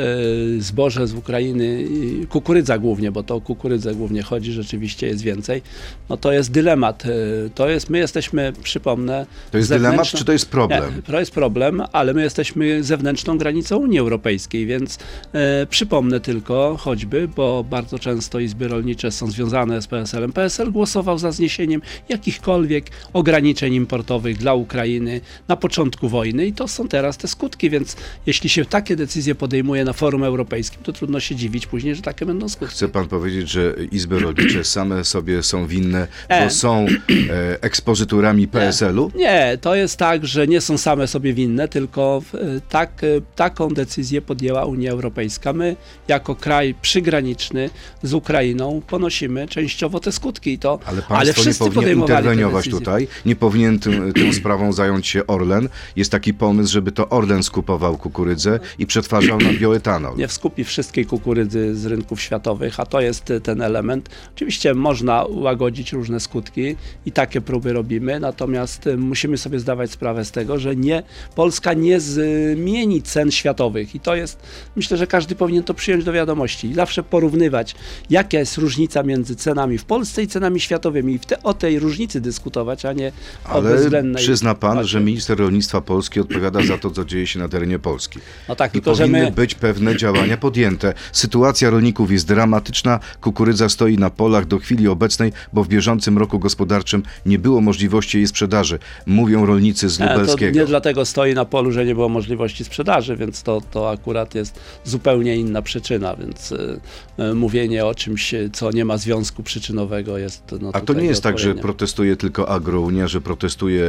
e, 0.59 0.61
zboże 0.61 1.07
z 1.07 1.15
Ukrainy, 1.15 1.85
kukurydza 2.29 2.79
głównie, 2.79 3.13
bo 3.13 3.23
to 3.23 3.41
o 3.51 3.55
kukurydzę 3.55 3.95
głównie 3.95 4.23
chodzi, 4.23 4.53
rzeczywiście 4.53 5.07
jest 5.07 5.23
więcej, 5.23 5.63
no 6.09 6.17
to 6.17 6.33
jest 6.33 6.51
dylemat. 6.51 7.07
E, 7.07 7.09
To 7.55 7.69
jest, 7.69 7.91
my 7.91 7.99
jesteśmy, 7.99 8.53
przypomnę... 8.63 9.27
To 9.51 9.59
jest 9.59 9.71
dylemat, 9.71 10.07
czy 10.07 10.25
to 10.25 10.33
jest 10.33 10.51
problem? 10.51 10.97
Nie, 10.97 11.03
to 11.03 11.21
jest 11.21 11.33
problem, 11.33 11.83
ale 11.93 12.15
my 12.15 12.23
jesteśmy 12.23 12.85
zewnętrzną 12.85 13.39
granicą 13.39 13.77
Unii 13.77 13.99
Europejskiej, 13.99 14.67
więc 14.67 14.99
e, 15.33 15.67
przypomnę 15.67 16.21
tylko 16.21 16.77
choćby, 16.81 17.29
bo 17.37 17.65
bardzo 17.65 17.99
często 17.99 18.41
izby 18.41 18.69
rolnicze 18.69 19.11
są 19.11 19.31
związane 19.31 19.83
z 19.83 19.87
PSL-em. 19.87 20.33
PSL 20.33 20.73
głosował 20.73 21.19
za 21.19 21.33
zniesieniem 21.33 21.83
jakichkolwiek 22.09 22.87
ograniczeń 23.13 23.75
importowych 23.75 24.39
dla 24.39 24.55
Ukrainy 24.55 25.21
na 25.49 25.57
początku 25.57 26.09
wojny 26.09 26.47
i 26.47 26.53
to 26.53 26.69
są 26.69 26.89
teraz 26.89 27.17
te 27.17 27.29
skutki, 27.29 27.71
więc 27.71 27.97
jeśli 28.27 28.49
się 28.49 28.65
takie 28.65 28.97
decyzje 28.97 29.35
podejmuje 29.35 29.85
na 29.85 29.93
forum 29.93 30.25
europejskim, 30.25 30.83
to 30.83 30.93
trudno 30.93 31.21
się 31.21 31.37
dziwić 31.37 31.67
później, 31.67 31.95
że 31.95 32.03
takie 32.03 32.27
będą 32.27 32.49
skutki. 32.49 32.75
Chce 32.75 32.89
pan 32.89 33.09
powiedzieć, 33.09 33.40
że 33.49 33.75
izby 33.93 34.19
rolnicze 34.19 34.65
same 34.77 35.05
sobie 35.05 35.43
są 35.43 35.67
winne, 35.67 36.07
bo 36.29 36.35
E. 36.35 36.51
są 36.51 36.87
e, 37.31 37.63
ekspozyturami 37.63 38.49
PSL-u? 38.49 39.11
Nie, 39.15 39.59
to 39.61 39.75
jest 39.75 39.97
tak, 39.97 40.27
że 40.27 40.47
nie 40.47 40.61
są 40.61 40.79
same 40.79 41.07
sobie 41.07 41.33
winne, 41.33 41.69
tylko 41.69 42.23
e, 42.35 42.39
tak, 42.69 43.05
e, 43.05 43.07
taką 43.37 43.69
decyzję 43.69 44.23
podjęła 44.23 44.65
Unia 44.65 44.91
Europejska. 44.91 45.53
My, 45.53 45.77
jako 46.09 46.35
kraj 46.35 46.75
przygraniczny 46.83 47.71
z 48.03 48.15
Ukrainą, 48.15 48.83
ponosimy 48.87 49.49
częściowo 49.49 50.01
te 50.01 50.13
skutki. 50.13 50.53
I 50.53 50.59
to, 50.59 50.79
Ale 50.87 50.97
ale 50.97 51.03
państwo 51.03 51.27
nie 51.27 51.33
wszyscy 51.33 51.59
powinien 51.59 51.75
podejmowali 51.75 52.13
te 52.13 52.19
interweniować 52.19 52.69
tutaj. 52.69 53.09
Nie 53.27 53.37
powinien 53.37 53.79
tym, 53.79 54.13
tą 54.13 54.33
sprawą 54.33 54.73
zająć 54.73 55.07
się 55.07 55.27
Orlen. 55.27 55.69
Jest 55.97 56.11
taki 56.11 56.35
pomysł, 56.35 56.73
żeby 56.73 56.93
to 56.93 57.09
Orlen 57.09 57.43
skupował 57.43 57.99
kukurydzę 57.99 58.61
i 58.79 58.87
przetwarzał 58.87 59.39
na 59.39 59.53
bioetanol. 59.53 60.17
nie 60.17 60.29
skupi 60.29 60.65
wszystkiej 60.65 61.07
kukurydzy 61.07 61.75
z 61.75 61.87
rynków 61.87 62.21
światowych, 62.21 62.81
a 62.81 62.87
to 62.87 63.01
jest 63.01 63.30
ten 63.41 63.63
element. 63.63 64.09
Oczywiście 64.35 64.75
można 64.75 65.25
ułagodzić 65.25 65.93
różne 65.93 66.21
skutki 66.21 66.77
i 67.07 67.13
takie 67.13 67.41
próby 67.41 67.73
robimy, 67.73 68.21
natomiast 68.21 68.87
y, 68.87 68.97
musimy 68.97 69.39
sobie 69.39 69.61
zdawać 69.61 69.91
sprawę 69.91 70.25
z 70.25 70.31
tego, 70.31 70.59
że 70.59 70.77
nie, 70.77 71.03
Polska 71.35 71.73
nie 71.73 72.01
zmieni 72.01 73.03
cen 73.03 73.31
światowych 73.31 73.95
i 73.95 74.01
to 74.01 74.15
jest, 74.15 74.43
myślę, 74.77 74.97
że 74.97 75.07
każdy 75.07 75.35
powinien 75.35 75.63
to 75.63 75.75
przyjąć 75.75 76.05
do 76.05 76.13
wiadomości 76.13 76.69
i 76.69 76.75
zawsze 76.75 77.03
porównywać, 77.03 77.75
jaka 78.11 78.39
jest 78.39 78.57
różnica 78.57 79.03
między 79.03 79.37
cenami 79.37 79.79
w 79.79 79.85
Polsce 79.85 80.23
i 80.23 80.27
cenami 80.27 80.61
światowymi 80.61 81.15
i 81.15 81.21
te, 81.21 81.43
o 81.43 81.55
tej 81.55 81.79
różnicy 81.79 82.21
dyskutować, 82.21 82.85
a 82.85 82.93
nie 82.93 83.13
o 83.45 83.49
Ale 83.49 83.63
bezwzględnej 83.71 84.23
przyzna 84.23 84.55
pan, 84.55 84.85
że 84.85 85.01
minister 85.01 85.39
rolnictwa 85.39 85.81
Polski 85.81 86.21
odpowiada 86.21 86.63
za 86.63 86.79
to, 86.79 86.91
co 86.91 87.05
dzieje 87.05 87.27
się 87.27 87.39
na 87.39 87.49
terenie 87.49 87.79
Polski. 87.79 88.19
No 88.49 88.57
tak, 88.57 88.71
I 88.71 88.73
tylko 88.73 88.93
powinny 88.93 89.23
my... 89.23 89.31
być 89.31 89.55
pewne 89.55 89.97
działania 89.97 90.37
podjęte. 90.37 90.95
Sytuacja 91.13 91.71
rolników 91.71 92.13
jest 92.13 92.27
dramatyczna. 92.27 93.01
Kukurydza 93.21 93.69
stoi 93.69 93.99
na 93.99 94.11
polach 94.11 94.47
do 94.47 94.59
chwili 94.59 94.89
obecnej, 94.89 95.33
bo 95.53 95.65
w 95.65 95.69
bieżącym 95.69 96.19
roku 96.19 96.39
gospodarczym 96.39 97.03
nie 97.27 97.39
było 97.39 97.61
możliwości 97.61 98.19
jej 98.19 98.27
sprzedaży. 98.27 98.79
Mówią 99.07 99.47
rolnicy 99.47 99.89
z 99.89 99.99
Nie, 99.99 100.07
to 100.07 100.13
Lubelskiego. 100.13 100.61
nie 100.61 100.67
dlatego 100.67 101.05
stoi 101.05 101.35
na 101.35 101.45
polu, 101.45 101.73
że 101.73 101.85
nie 101.85 101.95
było 101.95 102.09
możliwości 102.09 102.65
sprzedaży, 102.65 103.17
więc 103.17 103.43
to, 103.43 103.61
to 103.71 103.91
akurat 103.91 104.35
jest 104.35 104.61
zupełnie 104.85 105.37
inna 105.37 105.63
przyczyna, 105.63 106.17
więc 106.17 106.53
y, 106.53 106.81
y, 107.19 107.35
mówienie 107.35 107.87
o 107.87 107.95
czymś, 107.95 108.35
y, 108.35 108.51
co 108.53 108.71
nie 108.71 108.85
ma 108.85 108.99
związku 108.99 109.43
przyczynowego 109.43 110.19
jest 110.19 110.55
no, 110.61 110.71
A 110.73 110.81
to 110.81 110.93
nie 110.93 111.07
jest 111.07 111.23
tak, 111.23 111.39
że 111.39 111.55
protestuje 111.55 112.17
tylko 112.17 112.49
Agrounia, 112.49 113.09
że 113.09 113.21
protestuje, 113.21 113.85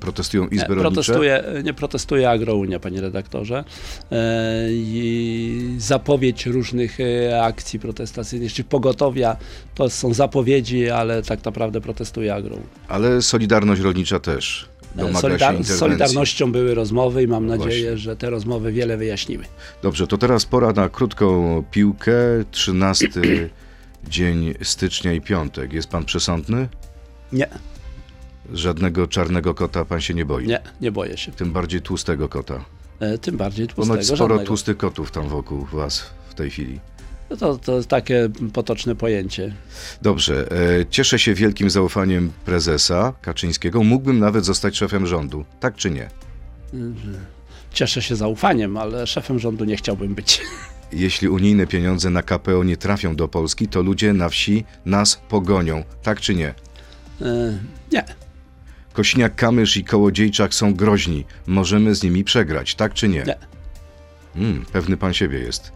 protestują 0.00 0.44
izby 0.44 0.56
nie, 0.56 0.82
rolnicze? 0.82 0.82
protestuje, 0.82 1.44
nie 1.64 1.74
protestuje 1.74 2.30
Agrounia, 2.30 2.80
panie 2.80 3.00
redaktorze. 3.00 3.64
I 4.70 5.74
zapowiedź 5.78 6.46
różnych 6.46 6.98
akcji 7.42 7.78
protestacyjnych, 7.78 8.45
czy 8.52 8.64
pogotowia, 8.64 9.36
to 9.74 9.90
są 9.90 10.14
zapowiedzi, 10.14 10.90
ale 10.90 11.22
tak 11.22 11.44
naprawdę 11.44 11.80
protestuje 11.80 12.34
Agrounia. 12.34 12.66
Ale 12.88 13.22
Solidarność 13.22 13.80
Rolnicza 13.80 14.20
też 14.20 14.68
domaga 14.94 15.20
się 15.20 15.28
Solidar- 15.28 15.62
z. 15.64 15.78
Solidarnością 15.78 16.52
były 16.52 16.74
rozmowy 16.74 17.22
i 17.22 17.26
mam 17.26 17.46
No 17.46 17.56
nadzieję, 17.56 17.82
właśnie. 17.82 17.98
że 17.98 18.16
te 18.16 18.30
rozmowy 18.30 18.72
wiele 18.72 18.96
wyjaśniły. 18.96 19.44
Dobrze, 19.82 20.06
to 20.06 20.18
teraz 20.18 20.44
pora 20.44 20.72
na 20.72 20.88
krótką 20.88 21.64
piłkę. 21.70 22.12
13 22.50 23.08
dzień 24.08 24.54
stycznia 24.62 25.12
i 25.12 25.20
piątek. 25.20 25.72
Jest 25.72 25.88
pan 25.88 26.04
przesądny? 26.04 26.68
Nie, 27.32 27.48
Żadnego 28.52 29.06
czarnego 29.06 29.54
kota 29.54 29.84
pan 29.84 30.00
się 30.00 30.14
nie 30.14 30.24
boi. 30.24 30.46
nie, 30.46 30.60
nie 30.80 30.92
boję 30.92 31.16
się. 31.16 31.32
Tym 31.32 31.52
bardziej 31.52 31.80
tłustego 31.80 32.28
kota. 32.28 32.64
E, 33.00 33.18
Tym 33.18 33.36
bardziej 33.36 33.66
tłustego, 33.66 33.86
Ponoć 33.94 34.06
sporo 34.06 34.18
żadnego. 34.18 34.44
tłustych 34.46 34.76
kotów 34.76 35.10
tam 35.10 35.28
wokół 35.28 35.64
was 35.72 36.04
w 36.30 36.34
tej 36.34 36.50
chwili. 36.50 36.80
No 37.30 37.36
To, 37.36 37.56
to 37.58 37.76
jest 37.76 37.88
takie 37.88 38.28
potoczne 38.52 38.94
pojęcie. 38.94 39.54
Dobrze, 40.02 40.48
e, 40.80 40.86
cieszę 40.90 41.18
się 41.18 41.34
wielkim 41.34 41.70
zaufaniem 41.70 42.32
prezesa 42.44 43.12
Kaczyńskiego. 43.22 43.82
Mógłbym 43.82 44.18
nawet 44.18 44.44
zostać 44.44 44.76
szefem 44.76 45.06
rządu. 45.06 45.44
Tak 45.60 45.74
czy 45.76 45.90
nie? 45.90 46.08
Cieszę 47.72 48.02
się 48.02 48.16
zaufaniem, 48.16 48.76
ale 48.76 49.06
szefem 49.06 49.38
rządu 49.38 49.64
nie 49.64 49.76
chciałbym 49.76 50.14
być. 50.14 50.40
Jeśli 50.92 51.28
unijne 51.28 51.66
pieniądze 51.66 52.10
na 52.10 52.22
KPO 52.22 52.64
nie 52.64 52.76
trafią 52.76 53.16
do 53.16 53.28
Polski, 53.28 53.68
to 53.68 53.82
ludzie 53.82 54.12
na 54.12 54.28
wsi 54.28 54.64
nas 54.84 55.20
pogonią. 55.28 55.84
Tak 56.02 56.20
czy 56.20 56.34
nie? 56.34 56.54
E, 57.22 57.58
Nie, 57.92 58.04
Kośniak-Kamysz 58.94 59.78
i 59.80 59.84
Kołodziejczak 59.84 60.54
są 60.54 60.74
groźni. 60.74 61.24
Możemy 61.46 61.94
z 61.94 62.02
nimi 62.02 62.24
przegrać. 62.24 62.74
Tak 62.74 62.94
czy 62.94 63.08
nie? 63.08 63.22
nie, 63.22 63.36
Mm, 64.36 64.64
pewny 64.72 64.96
pan 64.96 65.14
siebie 65.14 65.38
jest. 65.38 65.72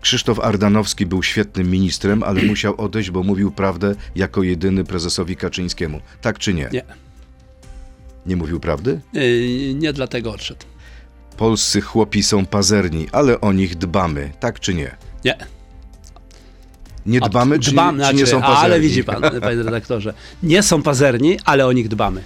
Krzysztof 0.00 0.40
Ardanowski 0.40 1.06
był 1.06 1.22
świetnym 1.22 1.70
ministrem, 1.70 2.22
ale 2.22 2.42
musiał 2.52 2.80
odejść, 2.80 3.10
bo 3.10 3.22
mówił 3.22 3.50
prawdę 3.50 3.94
jako 4.14 4.42
jedyny 4.42 4.84
prezesowi 4.84 5.36
Kaczyńskiemu. 5.36 6.00
Tak 6.20 6.38
czy 6.38 6.54
nie? 6.54 6.68
nie, 6.72 6.82
Nie 8.26 8.36
mówił 8.36 8.60
prawdy? 8.60 9.00
Yy, 9.12 9.74
nie 9.74 9.92
dlatego 9.92 10.32
odszedł. 10.32 10.66
Polscy 11.36 11.80
chłopi 11.80 12.22
są 12.22 12.46
pazerni, 12.46 13.06
ale 13.12 13.40
o 13.40 13.52
nich 13.52 13.74
dbamy, 13.74 14.32
tak 14.40 14.60
czy 14.60 14.74
nie? 14.74 14.96
Nie. 15.24 15.36
Nie 17.06 17.20
dbamy, 17.20 17.58
czy, 17.58 17.72
dbamy, 17.72 18.04
czy 18.04 18.12
nie 18.12 18.18
znaczy, 18.18 18.30
są 18.30 18.40
pazerni? 18.40 18.64
Ale 18.64 18.80
widzi 18.80 19.04
pan, 19.04 19.22
panie 19.40 19.62
redaktorze, 19.62 20.14
nie 20.42 20.62
są 20.62 20.82
pazerni, 20.82 21.38
ale 21.44 21.66
o 21.66 21.72
nich 21.72 21.88
dbamy. 21.88 22.22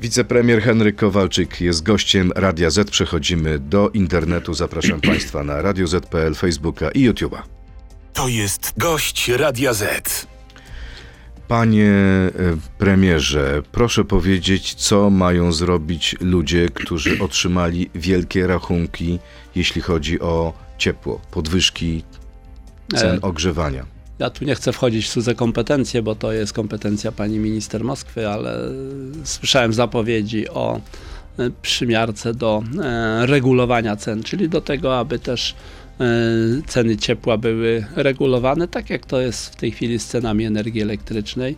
Wicepremier 0.00 0.62
Henryk 0.62 0.96
Kowalczyk 0.96 1.60
jest 1.60 1.82
gościem 1.82 2.32
Radia 2.34 2.70
Z. 2.70 2.90
Przechodzimy 2.90 3.58
do 3.58 3.90
internetu. 3.90 4.54
Zapraszam 4.54 5.00
Państwa 5.10 5.44
na 5.44 5.62
Radio 5.62 5.86
Z.pl, 5.86 6.34
Facebooka 6.34 6.90
i 6.90 7.10
YouTube'a. 7.10 7.42
To 8.12 8.28
jest 8.28 8.72
gość 8.76 9.28
Radia 9.28 9.74
Z. 9.74 10.26
Panie 11.48 11.90
e, 11.90 12.30
premierze, 12.78 13.62
proszę 13.72 14.04
powiedzieć, 14.04 14.74
co 14.74 15.10
mają 15.10 15.52
zrobić 15.52 16.16
ludzie, 16.20 16.68
którzy 16.74 17.18
otrzymali 17.24 17.90
wielkie 17.94 18.46
rachunki, 18.46 19.18
jeśli 19.54 19.82
chodzi 19.82 20.20
o 20.20 20.52
ciepło, 20.78 21.20
podwyżki 21.30 22.04
cen 22.96 23.16
E, 23.16 23.20
ogrzewania. 23.20 23.97
Ja 24.18 24.30
tu 24.30 24.44
nie 24.44 24.54
chcę 24.54 24.72
wchodzić 24.72 25.06
w 25.06 25.12
cudze 25.12 25.34
kompetencje, 25.34 26.02
bo 26.02 26.14
to 26.14 26.32
jest 26.32 26.52
kompetencja 26.52 27.12
pani 27.12 27.38
minister 27.38 27.84
Moskwy, 27.84 28.28
ale 28.28 28.60
słyszałem 29.24 29.72
zapowiedzi 29.72 30.48
o 30.48 30.80
e, 31.38 31.50
przymiarce 31.62 32.34
do 32.34 32.62
e, 32.82 33.26
regulowania 33.26 33.96
cen, 33.96 34.22
czyli 34.22 34.48
do 34.48 34.60
tego, 34.60 34.98
aby 34.98 35.18
też 35.18 35.54
e, 36.00 36.04
ceny 36.66 36.96
ciepła 36.96 37.36
były 37.36 37.86
regulowane, 37.96 38.68
tak 38.68 38.90
jak 38.90 39.06
to 39.06 39.20
jest 39.20 39.46
w 39.46 39.56
tej 39.56 39.70
chwili 39.70 39.98
z 39.98 40.06
cenami 40.06 40.44
energii 40.44 40.82
elektrycznej. 40.82 41.56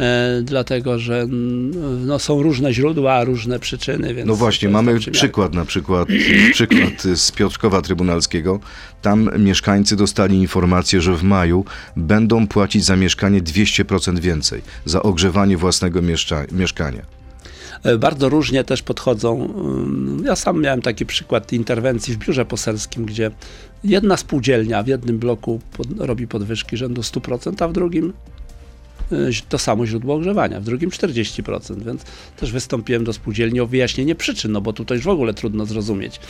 E, 0.00 0.42
dlatego, 0.42 0.98
że 0.98 1.20
mm, 1.20 2.06
no, 2.06 2.18
są 2.18 2.42
różne 2.42 2.74
źródła, 2.74 3.24
różne 3.24 3.58
przyczyny. 3.58 4.14
Więc 4.14 4.28
No 4.28 4.34
właśnie, 4.34 4.68
mamy 4.68 4.98
przykład 4.98 5.54
na 5.54 5.64
przykład, 5.64 6.08
przykład 6.52 7.02
z 7.14 7.32
Piotrkowa 7.32 7.82
Trybunalskiego. 7.82 8.60
Tam 9.02 9.30
mieszkańcy 9.38 9.96
dostali 9.96 10.36
informację, 10.36 11.00
że 11.00 11.16
w 11.16 11.22
maju 11.22 11.64
będą 11.96 12.46
płacić 12.46 12.84
za 12.84 12.96
mieszkanie 12.96 13.42
200% 13.42 14.18
więcej, 14.18 14.62
za 14.84 15.02
ogrzewanie 15.02 15.56
własnego 15.56 16.00
mieszkania. 16.52 17.02
E, 17.84 17.98
Bardzo 17.98 18.28
różnie 18.28 18.64
też 18.64 18.82
podchodzą. 18.82 19.44
ym, 19.44 20.22
Ja 20.26 20.36
sam 20.36 20.60
miałem 20.62 20.82
taki 20.82 21.06
przykład 21.06 21.52
interwencji 21.52 22.14
w 22.14 22.16
biurze 22.16 22.44
poselskim, 22.44 23.04
gdzie 23.04 23.30
jedna 23.84 24.16
spółdzielnia 24.16 24.82
w 24.82 24.86
jednym 24.86 25.18
bloku 25.18 25.60
pod, 25.76 25.86
robi 25.98 26.26
podwyżki 26.26 26.76
rzędu 26.76 27.00
100%, 27.00 27.64
a 27.64 27.68
w 27.68 27.72
drugim 27.72 28.12
to 29.48 29.58
samo 29.58 29.86
źródło 29.86 30.14
ogrzewania, 30.14 30.60
w 30.60 30.64
drugim 30.64 30.90
40%, 30.90 31.82
więc 31.82 32.04
też 32.36 32.52
wystąpiłem 32.52 33.04
do 33.04 33.12
spółdzielni 33.12 33.60
o 33.60 33.66
wyjaśnienie 33.66 34.14
przyczyn, 34.14 34.52
no 34.52 34.60
bo 34.60 34.72
tutaj 34.72 34.96
już 34.96 35.04
w 35.04 35.08
ogóle 35.08 35.34
trudno 35.34 35.66
zrozumieć. 35.66 36.20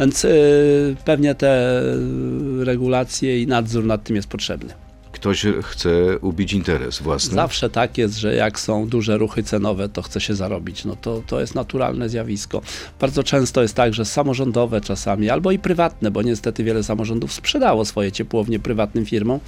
Więc 0.00 0.24
y, 0.24 0.96
pewnie 1.04 1.34
te 1.34 1.82
y, 2.60 2.64
regulacje 2.64 3.42
i 3.42 3.46
nadzór 3.46 3.84
nad 3.84 4.04
tym 4.04 4.16
jest 4.16 4.28
potrzebny. 4.28 4.74
Ktoś 5.12 5.46
chce 5.62 6.18
ubić 6.18 6.52
interes 6.52 7.02
własny. 7.02 7.34
Zawsze 7.34 7.70
tak 7.70 7.98
jest, 7.98 8.18
że 8.18 8.34
jak 8.34 8.60
są 8.60 8.88
duże 8.88 9.18
ruchy 9.18 9.42
cenowe, 9.42 9.88
to 9.88 10.02
chce 10.02 10.20
się 10.20 10.34
zarobić. 10.34 10.84
No 10.84 10.96
to, 10.96 11.22
to 11.26 11.40
jest 11.40 11.54
naturalne 11.54 12.08
zjawisko. 12.08 12.62
Bardzo 13.00 13.22
często 13.22 13.62
jest 13.62 13.74
tak, 13.74 13.94
że 13.94 14.04
samorządowe 14.04 14.80
czasami, 14.80 15.30
albo 15.30 15.50
i 15.52 15.58
prywatne, 15.58 16.10
bo 16.10 16.22
niestety 16.22 16.64
wiele 16.64 16.82
samorządów 16.82 17.32
sprzedało 17.32 17.84
swoje 17.84 18.12
ciepłownie 18.12 18.58
prywatnym 18.58 19.06
firmom, 19.06 19.40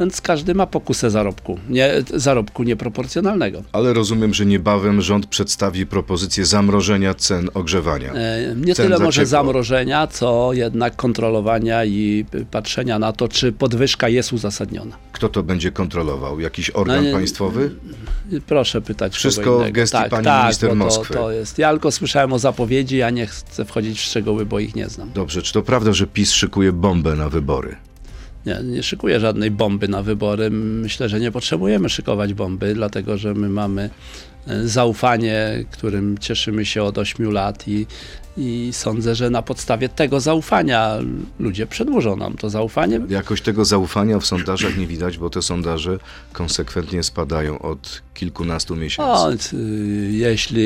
więc 0.00 0.20
każdy 0.20 0.54
ma 0.54 0.66
pokusę 0.66 1.10
zarobku, 1.10 1.58
nie, 1.68 1.90
zarobku 2.14 2.62
nieproporcjonalnego. 2.62 3.62
Ale 3.72 3.92
rozumiem, 3.92 4.34
że 4.34 4.46
niebawem 4.46 5.02
rząd 5.02 5.26
przedstawi 5.26 5.86
propozycję 5.86 6.44
zamrożenia 6.46 7.14
cen 7.14 7.48
ogrzewania. 7.54 8.12
E, 8.12 8.54
Nie 8.56 8.74
Cen 8.74 8.86
tyle 8.86 8.98
może 8.98 9.20
ciepło. 9.20 9.30
zamrożenia, 9.30 10.06
co 10.06 10.50
jednak 10.52 10.96
kontrolowania 10.96 11.84
i 11.84 12.24
patrzenia 12.50 12.98
na 12.98 13.12
to, 13.12 13.28
czy 13.28 13.52
podwyżka 13.52 14.08
jest 14.08 14.32
uzasadniona. 14.32 14.96
Kto 15.12 15.28
to 15.28 15.42
będzie 15.42 15.72
kontrolował? 15.72 16.40
Jakiś 16.40 16.70
organ 16.70 17.04
No 17.04 17.12
państwowy? 17.12 17.70
Proszę 18.46 18.80
pytać 18.80 19.14
Wszystko 19.14 19.58
w 19.58 19.70
gestii 19.70 19.98
tak, 19.98 20.10
pani 20.10 20.24
tak, 20.24 20.42
minister 20.44 20.76
Moskwy. 20.76 21.14
To, 21.14 21.20
to 21.20 21.30
jest. 21.32 21.58
Ja 21.58 21.70
tylko 21.70 21.90
słyszałem 21.90 22.32
o 22.32 22.38
zapowiedzi, 22.38 22.96
ja 22.96 23.10
nie 23.10 23.26
chcę 23.26 23.64
wchodzić 23.64 23.98
w 23.98 24.02
szczegóły, 24.02 24.46
bo 24.46 24.58
ich 24.58 24.74
nie 24.76 24.88
znam. 24.88 25.10
Dobrze, 25.14 25.42
czy 25.42 25.52
to 25.52 25.62
prawda, 25.62 25.92
że 25.92 26.06
PiS 26.06 26.32
szykuje 26.32 26.72
bombę 26.72 27.14
na 27.16 27.28
wybory? 27.28 27.76
Nie, 28.46 28.60
nie 28.64 28.82
szykuję 28.82 29.20
żadnej 29.20 29.50
bomby 29.50 29.88
na 29.88 30.02
wybory. 30.02 30.50
Myślę, 30.50 31.08
że 31.08 31.20
nie 31.20 31.32
potrzebujemy 31.32 31.88
szykować 31.88 32.34
bomby, 32.34 32.74
dlatego 32.74 33.18
że 33.18 33.34
my 33.34 33.48
mamy 33.48 33.90
e, 34.46 34.68
zaufanie, 34.68 35.64
którym 35.70 36.18
cieszymy 36.18 36.64
się 36.64 36.82
od 36.82 36.98
8 36.98 37.32
lat 37.32 37.68
i, 37.68 37.86
i 38.38 38.68
sądzę, 38.72 39.14
że 39.14 39.30
na 39.30 39.42
podstawie 39.42 39.88
tego 39.88 40.20
zaufania 40.20 40.94
ludzie 41.38 41.66
przedłużą 41.66 42.16
nam 42.16 42.34
to 42.36 42.50
zaufanie. 42.50 43.00
Jakoś 43.08 43.40
tego 43.42 43.64
zaufania 43.64 44.18
w 44.18 44.26
sondażach 44.26 44.76
nie 44.78 44.86
widać, 44.86 45.18
bo 45.18 45.30
te 45.30 45.42
sondaże 45.42 45.98
konsekwentnie 46.32 47.02
spadają 47.02 47.58
od 47.58 48.02
kilkunastu 48.14 48.76
miesięcy. 48.76 49.10
O, 49.12 49.36
c- 49.36 49.56
jeśli 50.10 50.64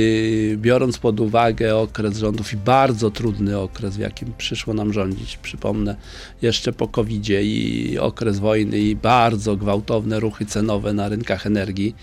biorąc 0.57 0.99
pod 0.99 1.21
uwagę 1.21 1.77
okres 1.77 2.19
rządów 2.19 2.53
i 2.53 2.57
bardzo 2.57 3.11
trudny 3.11 3.59
okres, 3.59 3.97
w 3.97 4.01
jakim 4.01 4.33
przyszło 4.39 4.75
nam 4.75 4.93
rządzić, 4.93 5.37
przypomnę, 5.37 5.97
jeszcze 6.43 6.73
po 6.73 6.89
covid 6.89 7.29
i 7.29 7.99
okres 8.01 8.39
wojny 8.39 8.79
i 8.79 8.97
bardzo 8.97 9.57
gwałtowne 9.57 10.21
ruchy 10.21 10.47
cenowe 10.47 10.93
na 10.93 11.09
rynkach 11.09 11.47
energii 11.47 11.95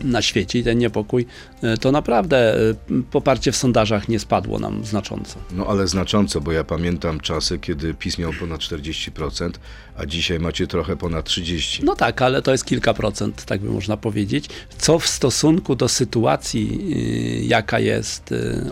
na 0.00 0.22
świecie 0.22 0.58
i 0.58 0.64
ten 0.64 0.78
niepokój, 0.78 1.26
e, 1.62 1.76
to 1.76 1.92
naprawdę 1.92 2.54
e, 2.54 2.74
poparcie 3.10 3.52
w 3.52 3.56
sondażach 3.56 4.08
nie 4.08 4.18
spadło 4.18 4.58
nam 4.58 4.84
znacząco. 4.84 5.38
No 5.52 5.66
ale 5.66 5.88
znacząco, 5.88 6.40
bo 6.40 6.52
ja 6.52 6.64
pamiętam 6.64 7.20
czasy, 7.20 7.58
kiedy 7.58 7.94
PiS 7.94 8.18
miał 8.18 8.32
ponad 8.32 8.60
40%, 8.60 9.50
a 9.98 10.06
dzisiaj 10.06 10.38
macie 10.38 10.66
trochę 10.66 10.96
ponad 10.96 11.28
30%. 11.28 11.82
No 11.84 11.94
tak, 11.94 12.22
ale 12.22 12.42
to 12.42 12.52
jest 12.52 12.64
kilka 12.64 12.94
procent, 12.94 13.44
tak 13.44 13.60
by 13.60 13.70
można 13.70 13.96
powiedzieć. 13.96 14.48
Co 14.78 14.98
w 14.98 15.06
stosunku 15.06 15.76
do 15.76 15.88
sytuacji, 15.88 16.94
y, 17.42 17.44
jaka 17.44 17.78
jest 17.78 18.32
y, 18.32 18.70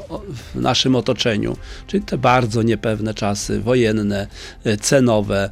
w 0.55 0.61
naszym 0.61 0.97
otoczeniu, 0.97 1.57
czyli 1.87 2.03
te 2.03 2.19
bardzo 2.19 2.63
niepewne 2.63 3.15
czasy 3.15 3.61
wojenne, 3.61 4.27
y, 4.67 4.77
cenowe, 4.77 5.51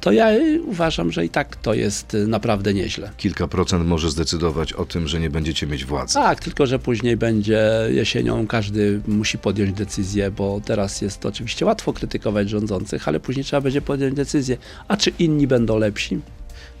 to 0.00 0.12
ja 0.12 0.28
uważam, 0.66 1.12
że 1.12 1.24
i 1.24 1.28
tak 1.28 1.56
to 1.56 1.74
jest 1.74 2.16
naprawdę 2.26 2.74
nieźle. 2.74 3.10
Kilka 3.16 3.48
procent 3.48 3.86
może 3.86 4.10
zdecydować 4.10 4.72
o 4.72 4.86
tym, 4.88 5.08
że 5.08 5.20
nie 5.20 5.30
będziecie 5.30 5.66
mieć 5.66 5.84
władzy. 5.84 6.14
Tak, 6.14 6.40
tylko 6.40 6.66
że 6.66 6.78
później 6.78 7.16
będzie 7.16 7.70
jesienią, 7.88 8.46
każdy 8.46 9.00
musi 9.08 9.38
podjąć 9.38 9.72
decyzję, 9.72 10.30
bo 10.30 10.60
teraz 10.64 11.02
jest 11.02 11.26
oczywiście 11.26 11.66
łatwo 11.66 11.92
krytykować 11.92 12.50
rządzących, 12.50 13.08
ale 13.08 13.20
później 13.20 13.44
trzeba 13.44 13.60
będzie 13.60 13.82
podjąć 13.82 14.14
decyzję. 14.14 14.56
A 14.88 14.96
czy 14.96 15.10
inni 15.18 15.46
będą 15.46 15.78
lepsi? 15.78 16.20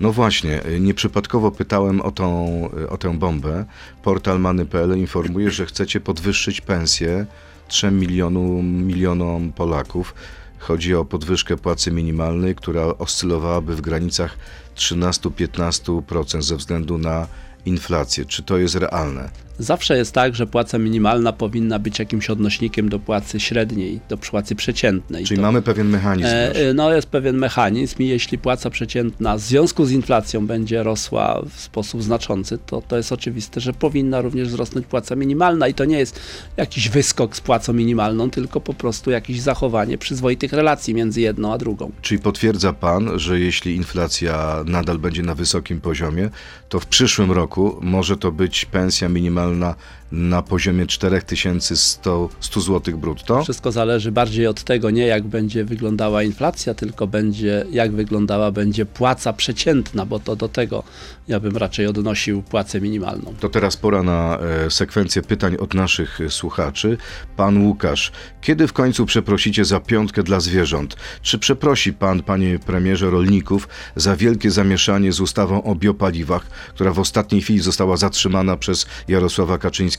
No 0.00 0.12
właśnie, 0.12 0.60
nieprzypadkowo 0.80 1.50
pytałem 1.50 2.00
o, 2.00 2.10
tą, 2.10 2.70
o 2.88 2.98
tę 2.98 3.18
bombę. 3.18 3.64
Portal 4.02 4.40
Many.pl 4.40 4.98
informuje, 4.98 5.50
że 5.50 5.66
chcecie 5.66 6.00
podwyższyć 6.00 6.60
pensję 6.60 7.26
3 7.68 7.90
milionu, 7.90 8.62
milionom 8.62 9.52
Polaków. 9.52 10.14
Chodzi 10.58 10.94
o 10.94 11.04
podwyżkę 11.04 11.56
płacy 11.56 11.92
minimalnej, 11.92 12.54
która 12.54 12.82
oscylowałaby 12.82 13.76
w 13.76 13.80
granicach 13.80 14.36
13-15% 14.76 16.42
ze 16.42 16.56
względu 16.56 16.98
na 16.98 17.26
inflację. 17.66 18.24
Czy 18.24 18.42
to 18.42 18.58
jest 18.58 18.74
realne? 18.74 19.30
Zawsze 19.58 19.96
jest 19.96 20.12
tak, 20.12 20.34
że 20.34 20.46
płaca 20.46 20.78
minimalna 20.78 21.32
powinna 21.32 21.78
być 21.78 21.98
jakimś 21.98 22.30
odnośnikiem 22.30 22.88
do 22.88 22.98
płacy 22.98 23.40
średniej, 23.40 24.00
do 24.08 24.18
płacy 24.18 24.54
przeciętnej. 24.54 25.24
Czyli 25.24 25.38
to, 25.38 25.42
mamy 25.42 25.62
pewien 25.62 25.88
mechanizm. 25.88 26.28
e, 26.28 26.54
e, 26.54 26.74
no 26.74 26.94
jest 26.94 27.08
pewien 27.08 27.36
mechanizm 27.36 28.02
i 28.02 28.08
jeśli 28.08 28.38
płaca 28.38 28.70
przeciętna 28.70 29.36
w 29.36 29.40
związku 29.40 29.84
z 29.84 29.90
inflacją 29.90 30.46
będzie 30.46 30.82
rosła 30.82 31.42
w 31.50 31.60
sposób 31.60 32.02
znaczący, 32.02 32.58
to 32.66 32.82
to 32.88 32.96
jest 32.96 33.12
oczywiste, 33.12 33.60
że 33.60 33.72
powinna 33.72 34.20
również 34.20 34.48
wzrosnąć 34.48 34.86
płaca 34.86 35.16
minimalna 35.16 35.68
i 35.68 35.74
to 35.74 35.84
nie 35.84 35.98
jest 35.98 36.20
jakiś 36.56 36.88
wyskok 36.88 37.36
z 37.36 37.40
płacą 37.40 37.72
minimalną, 37.72 38.30
tylko 38.30 38.60
po 38.60 38.74
prostu 38.74 39.10
jakieś 39.10 39.40
zachowanie 39.40 39.98
przyzwoitych 39.98 40.52
relacji 40.52 40.94
między 40.94 41.20
jedną 41.20 41.52
a 41.52 41.58
drugą. 41.58 41.90
Czyli 42.02 42.20
potwierdza 42.20 42.72
pan, 42.72 43.18
że 43.18 43.40
jeśli 43.40 43.76
inflacja 43.76 44.64
nadal 44.66 44.98
będzie 44.98 45.22
na 45.22 45.34
wysokim 45.34 45.80
poziomie, 45.80 46.30
to 46.68 46.80
w 46.80 46.86
przyszłym 46.86 47.32
roku 47.32 47.57
może 47.82 48.16
to 48.16 48.32
być 48.32 48.64
pensja 48.64 49.08
minimalna 49.08 49.74
na 50.12 50.42
poziomie 50.42 50.86
4100 50.86 52.28
100 52.40 52.60
zł 52.60 52.98
brutto? 52.98 53.42
Wszystko 53.42 53.72
zależy 53.72 54.12
bardziej 54.12 54.46
od 54.46 54.64
tego, 54.64 54.90
nie 54.90 55.06
jak 55.06 55.26
będzie 55.26 55.64
wyglądała 55.64 56.22
inflacja, 56.22 56.74
tylko 56.74 57.06
będzie, 57.06 57.66
jak 57.70 57.92
wyglądała 57.92 58.50
będzie 58.50 58.86
płaca 58.86 59.32
przeciętna, 59.32 60.06
bo 60.06 60.18
to 60.18 60.36
do 60.36 60.48
tego 60.48 60.82
ja 61.28 61.40
bym 61.40 61.56
raczej 61.56 61.86
odnosił 61.86 62.42
płacę 62.42 62.80
minimalną. 62.80 63.34
To 63.40 63.48
teraz 63.48 63.76
pora 63.76 64.02
na 64.02 64.38
e, 64.38 64.70
sekwencję 64.70 65.22
pytań 65.22 65.56
od 65.56 65.74
naszych 65.74 66.20
e, 66.20 66.30
słuchaczy. 66.30 66.98
Pan 67.36 67.66
Łukasz, 67.66 68.12
kiedy 68.40 68.66
w 68.66 68.72
końcu 68.72 69.06
przeprosicie 69.06 69.64
za 69.64 69.80
piątkę 69.80 70.22
dla 70.22 70.40
zwierząt? 70.40 70.96
Czy 71.22 71.38
przeprosi 71.38 71.92
pan, 71.92 72.22
panie 72.22 72.58
premierze, 72.58 73.10
rolników 73.10 73.68
za 73.96 74.16
wielkie 74.16 74.50
zamieszanie 74.50 75.12
z 75.12 75.20
ustawą 75.20 75.62
o 75.62 75.74
biopaliwach, 75.74 76.46
która 76.74 76.92
w 76.92 76.98
ostatniej 76.98 77.28
ostatniej 77.28 77.42
chwili 77.42 77.60
została 77.60 77.96
zatrzymana 77.96 78.56
przez 78.56 78.86
Jarosława 79.08 79.58
Kaczyńskiego. 79.58 79.97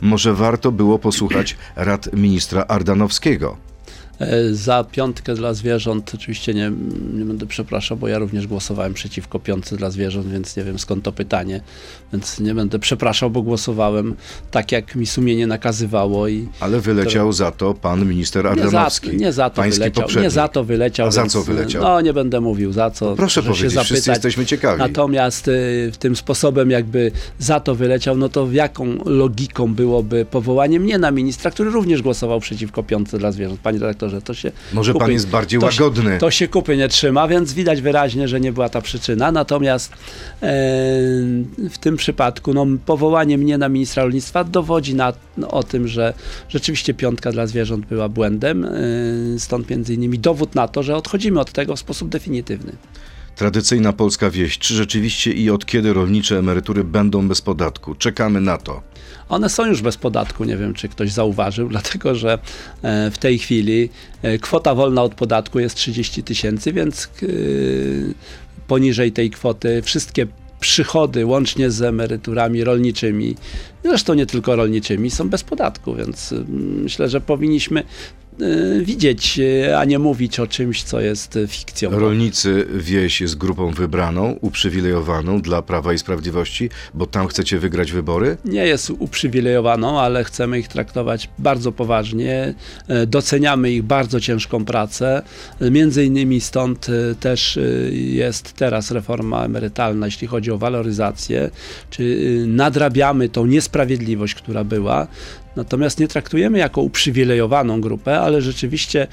Może 0.00 0.34
warto 0.34 0.72
było 0.72 0.98
posłuchać 0.98 1.56
rad 1.76 2.12
ministra 2.12 2.64
Ardanowskiego. 2.68 3.69
E, 4.20 4.54
Za 4.54 4.84
piątkę 4.84 5.34
dla 5.34 5.54
zwierząt 5.54 6.12
oczywiście 6.14 6.54
nie, 6.54 6.72
nie 7.14 7.24
będę 7.24 7.46
przepraszał, 7.46 7.96
bo 7.96 8.08
ja 8.08 8.18
również 8.18 8.46
głosowałem 8.46 8.94
przeciwko 8.94 9.38
piątce 9.38 9.76
dla 9.76 9.90
zwierząt, 9.90 10.26
więc 10.28 10.56
nie 10.56 10.64
wiem 10.64 10.78
skąd 10.78 11.04
to 11.04 11.12
pytanie. 11.12 11.60
Więc 12.12 12.40
nie 12.40 12.54
będę 12.54 12.78
przepraszał, 12.78 13.30
bo 13.30 13.42
głosowałem 13.42 14.14
tak, 14.50 14.72
jak 14.72 14.94
mi 14.94 15.06
sumienie 15.06 15.46
nakazywało 15.46 16.28
i 16.28 16.48
Ale 16.60 16.80
wyleciał 16.80 17.32
za 17.32 17.50
to 17.50 17.74
pan 17.74 18.06
minister 18.08 18.44
nie 18.44 18.50
za, 18.50 18.64
Ardanowski. 18.64 19.16
nie 19.16 19.32
za 19.32 19.50
to 19.50 19.62
wyleciał. 19.62 19.90
poprzednik. 19.92 20.24
Nie 20.24 20.30
za 20.30 20.48
to 20.48 20.64
wyleciał. 20.64 21.08
A 21.08 21.10
za 21.10 21.20
więc, 21.20 21.32
co 21.32 21.42
wyleciał? 21.42 21.82
No 21.82 22.00
nie 22.00 22.12
będę 22.12 22.40
mówił 22.40 22.72
za 22.72 22.90
co. 22.90 23.16
Proszę 23.16 23.42
proszę 23.42 23.58
powiedzieć, 23.60 23.84
wszyscy 23.84 24.10
jesteśmy 24.10 24.46
ciekawi. 24.46 24.78
Natomiast 24.78 25.48
y, 25.48 25.92
tym 25.98 26.16
sposobem 26.16 26.70
jakby 26.70 27.12
za 27.38 27.60
to 27.60 27.74
wyleciał, 27.74 28.16
no 28.16 28.28
to 28.28 28.48
jaką 28.52 29.04
logiką 29.04 29.74
byłoby 29.74 30.24
powołanie 30.30 30.80
mnie 30.80 30.98
na 30.98 31.10
ministra, 31.10 31.50
który 31.50 31.70
również 31.70 32.02
głosował 32.02 32.40
przeciwko 32.40 32.82
piątce 32.82 33.18
dla 33.18 33.32
zwierząt. 33.32 33.60
Panie 33.60 33.78
redaktorze, 33.78 34.09
to 34.20 34.34
się 34.34 34.52
Może 34.72 34.92
pan 34.94 35.02
kupy- 35.08 35.12
jest 35.12 35.28
bardziej 35.28 35.60
to 35.60 35.70
się- 35.70 35.82
łagodny. 35.84 36.18
To 36.18 36.30
się 36.30 36.48
kupy 36.48 36.76
nie 36.76 36.88
trzyma, 36.88 37.28
więc 37.28 37.52
widać 37.52 37.80
wyraźnie, 37.82 38.28
że 38.28 38.40
nie 38.40 38.52
była 38.52 38.68
ta 38.68 38.80
przyczyna. 38.80 39.32
Natomiast 39.32 39.92
e, 39.92 39.96
w 41.70 41.78
tym 41.80 41.96
przypadku 41.96 42.54
no, 42.54 42.66
powołanie 42.86 43.38
mnie 43.38 43.58
na 43.58 43.68
ministra 43.68 44.02
rolnictwa 44.02 44.44
dowodzi 44.44 44.94
na, 44.94 45.12
no, 45.36 45.50
o 45.50 45.62
tym, 45.62 45.88
że 45.88 46.14
rzeczywiście 46.48 46.94
piątka 46.94 47.32
dla 47.32 47.46
zwierząt 47.46 47.86
była 47.86 48.08
błędem. 48.08 48.64
E, 48.64 48.70
stąd 49.38 49.70
między 49.70 49.94
innymi 49.94 50.18
dowód 50.18 50.54
na 50.54 50.68
to, 50.68 50.82
że 50.82 50.96
odchodzimy 50.96 51.40
od 51.40 51.52
tego 51.52 51.76
w 51.76 51.80
sposób 51.80 52.08
definitywny. 52.08 52.72
Tradycyjna 53.40 53.92
polska 53.92 54.30
wieś. 54.30 54.58
Czy 54.58 54.74
rzeczywiście 54.74 55.32
i 55.32 55.50
od 55.50 55.66
kiedy 55.66 55.92
rolnicze 55.92 56.38
emerytury 56.38 56.84
będą 56.84 57.28
bez 57.28 57.40
podatku? 57.40 57.94
Czekamy 57.94 58.40
na 58.40 58.58
to. 58.58 58.82
One 59.28 59.48
są 59.48 59.66
już 59.66 59.82
bez 59.82 59.96
podatku, 59.96 60.44
nie 60.44 60.56
wiem 60.56 60.74
czy 60.74 60.88
ktoś 60.88 61.12
zauważył, 61.12 61.68
dlatego 61.74 62.14
że 62.14 62.38
e, 62.82 63.10
w 63.10 63.18
tej 63.18 63.38
chwili 63.38 63.88
e, 64.22 64.38
kwota 64.38 64.74
wolna 64.74 65.02
od 65.02 65.14
podatku 65.14 65.60
jest 65.60 65.76
30 65.76 66.22
tysięcy, 66.22 66.72
więc 66.72 67.04
e, 67.04 67.26
poniżej 68.66 69.12
tej 69.12 69.30
kwoty 69.30 69.82
wszystkie 69.82 70.26
przychody 70.60 71.26
łącznie 71.26 71.70
z 71.70 71.82
emeryturami 71.82 72.64
rolniczymi, 72.64 73.36
zresztą 73.84 74.14
nie 74.14 74.26
tylko 74.26 74.56
rolniczymi, 74.56 75.10
są 75.10 75.28
bez 75.28 75.42
podatku, 75.42 75.94
więc 75.94 76.34
myślę, 76.82 77.08
że 77.08 77.20
powinniśmy 77.20 77.84
widzieć, 78.82 79.40
e, 79.68 79.78
a 79.78 79.84
nie 79.84 79.98
mówić 79.98 80.40
o 80.40 80.46
czymś, 80.46 80.82
co 80.82 81.00
jest 81.00 81.36
e, 81.36 81.46
fikcją. 81.46 81.90
Rolnicy 81.90 82.66
wieś 82.74 83.20
jest 83.20 83.38
grupą 83.38 83.70
wybraną, 83.70 84.36
uprzywilejowaną 84.40 85.40
dla 85.40 85.62
Prawa 85.62 85.92
i 85.92 85.98
Sprawiedliwości, 85.98 86.70
bo 86.94 87.06
tam 87.06 87.26
chcecie 87.28 87.58
wygrać 87.58 87.92
wybory? 87.92 88.36
nie 88.44 88.66
jest 88.66 88.90
uprzywilejowaną, 88.90 90.00
ale 90.00 90.24
chcemy 90.24 90.58
ich 90.58 90.68
traktować 90.68 91.28
bardzo 91.38 91.72
poważnie. 91.72 92.54
E, 92.88 93.06
Doceniamy 93.06 93.70
ich 93.72 93.82
bardzo 93.82 94.20
ciężką 94.20 94.64
pracę. 94.64 95.22
E, 95.60 95.70
Między 95.70 96.04
innymi 96.04 96.40
stąd 96.40 96.86
e, 96.88 97.14
też 97.14 97.58
jest 97.90 98.52
teraz 98.52 98.90
reforma 98.90 99.44
emerytalna, 99.44 100.06
jeśli 100.06 100.26
chodzi 100.26 100.50
o 100.50 100.58
waloryzację, 100.58 101.50
czy 101.90 102.44
nadrabiamy 102.46 103.28
tą 103.28 103.46
niesprawiedliwość, 103.46 104.34
która 104.34 104.64
była. 104.64 105.06
Natomiast 105.56 106.00
nie 106.00 106.08
traktujemy 106.08 106.58
jako 106.58 106.80
uprzywilejowaną 106.82 107.80
grupę, 107.80 108.20
ale 108.20 108.42
rzeczywiście 108.42 109.06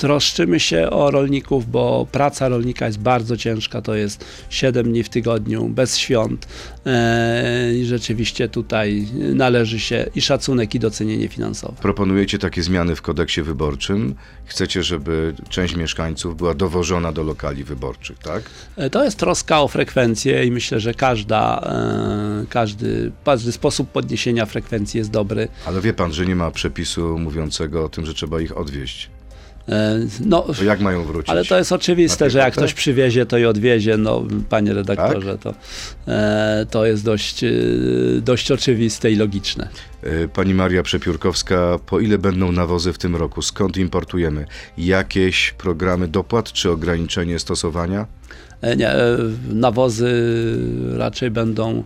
troszczymy 0.00 0.60
się 0.60 0.90
o 0.90 1.10
rolników, 1.10 1.70
bo 1.70 2.06
praca 2.12 2.48
rolnika 2.48 2.86
jest 2.86 2.98
bardzo 2.98 3.36
ciężka, 3.36 3.82
to 3.82 3.94
jest 3.94 4.24
7 4.50 4.86
dni 4.86 5.02
w 5.02 5.08
tygodniu, 5.08 5.68
bez 5.68 5.98
świąt 5.98 6.48
e, 6.86 7.74
i 7.74 7.84
rzeczywiście 7.84 8.48
tutaj 8.48 9.06
należy 9.34 9.80
się 9.80 10.06
i 10.14 10.20
szacunek, 10.20 10.74
i 10.74 10.78
docenienie 10.78 11.28
finansowe. 11.28 11.74
Proponujecie 11.82 12.38
takie 12.38 12.62
zmiany 12.62 12.96
w 12.96 13.02
kodeksie 13.02 13.42
wyborczym. 13.42 14.14
Chcecie, 14.44 14.82
żeby 14.82 15.34
część 15.48 15.76
mieszkańców 15.76 16.36
była 16.36 16.54
dowożona 16.54 17.12
do 17.12 17.22
lokali 17.22 17.64
wyborczych, 17.64 18.18
tak? 18.18 18.42
E, 18.76 18.90
To 18.90 19.04
jest 19.04 19.18
troska 19.18 19.60
o 19.60 19.68
frekwencję 19.68 20.44
i 20.44 20.50
myślę, 20.50 20.80
że 20.80 20.94
każda, 20.94 21.60
e, 22.42 22.46
każdy, 22.48 23.12
każdy 23.24 23.52
sposób 23.52 23.90
podniesienia 23.90 24.46
frekwencji 24.46 24.98
jest 24.98 25.10
dobry. 25.10 25.48
Ale 25.66 25.80
wie 25.80 25.92
pan, 25.92 26.12
że 26.12 26.26
nie 26.26 26.36
ma 26.36 26.50
przepisu 26.50 27.18
mówiącego 27.18 27.84
o 27.84 27.88
tym, 27.88 28.06
że 28.06 28.14
trzeba 28.14 28.40
ich 28.40 28.56
odwieźć. 28.56 29.10
E, 29.70 29.98
No, 30.26 30.42
To 30.42 30.64
jak 30.64 30.80
mają 30.80 31.04
wrócić? 31.04 31.30
Ale 31.30 31.44
to 31.44 31.58
jest 31.58 31.72
oczywiste, 31.72 32.30
że 32.30 32.38
jak 32.38 32.52
ktoś 32.54 32.74
przywiezie, 32.74 33.26
to 33.26 33.38
i 33.38 33.44
odwiezie. 33.44 33.96
No, 33.96 34.24
panie 34.48 34.72
redaktorze, 34.74 35.38
Tak? 35.38 35.40
to, 35.42 35.54
e, 36.12 36.66
to 36.70 36.86
jest 36.86 37.04
dość, 37.04 37.44
e, 37.44 37.50
dość 38.22 38.50
oczywiste 38.52 39.10
i 39.10 39.16
logiczne. 39.16 39.68
Pani 40.34 40.54
Maria 40.54 40.82
Przepiórkowska, 40.82 41.78
po 41.86 42.00
ile 42.00 42.18
będą 42.18 42.52
nawozy 42.52 42.92
w 42.92 42.98
tym 42.98 43.16
roku? 43.16 43.42
Skąd 43.42 43.76
importujemy? 43.76 44.46
Jakieś 44.78 45.52
programy 45.52 46.08
dopłat 46.08 46.52
czy 46.52 46.70
ograniczenie 46.70 47.38
stosowania? 47.38 48.06
Nie, 48.76 48.92
nawozy 49.52 50.12
raczej 50.96 51.30
będą 51.30 51.84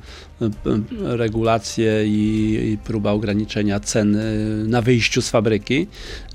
regulacje 1.02 2.06
i, 2.06 2.72
i 2.72 2.78
próba 2.78 3.10
ograniczenia 3.10 3.80
cen 3.80 4.16
e, 4.16 4.20
na 4.66 4.82
wyjściu 4.82 5.22
z 5.22 5.30
fabryki. 5.30 5.86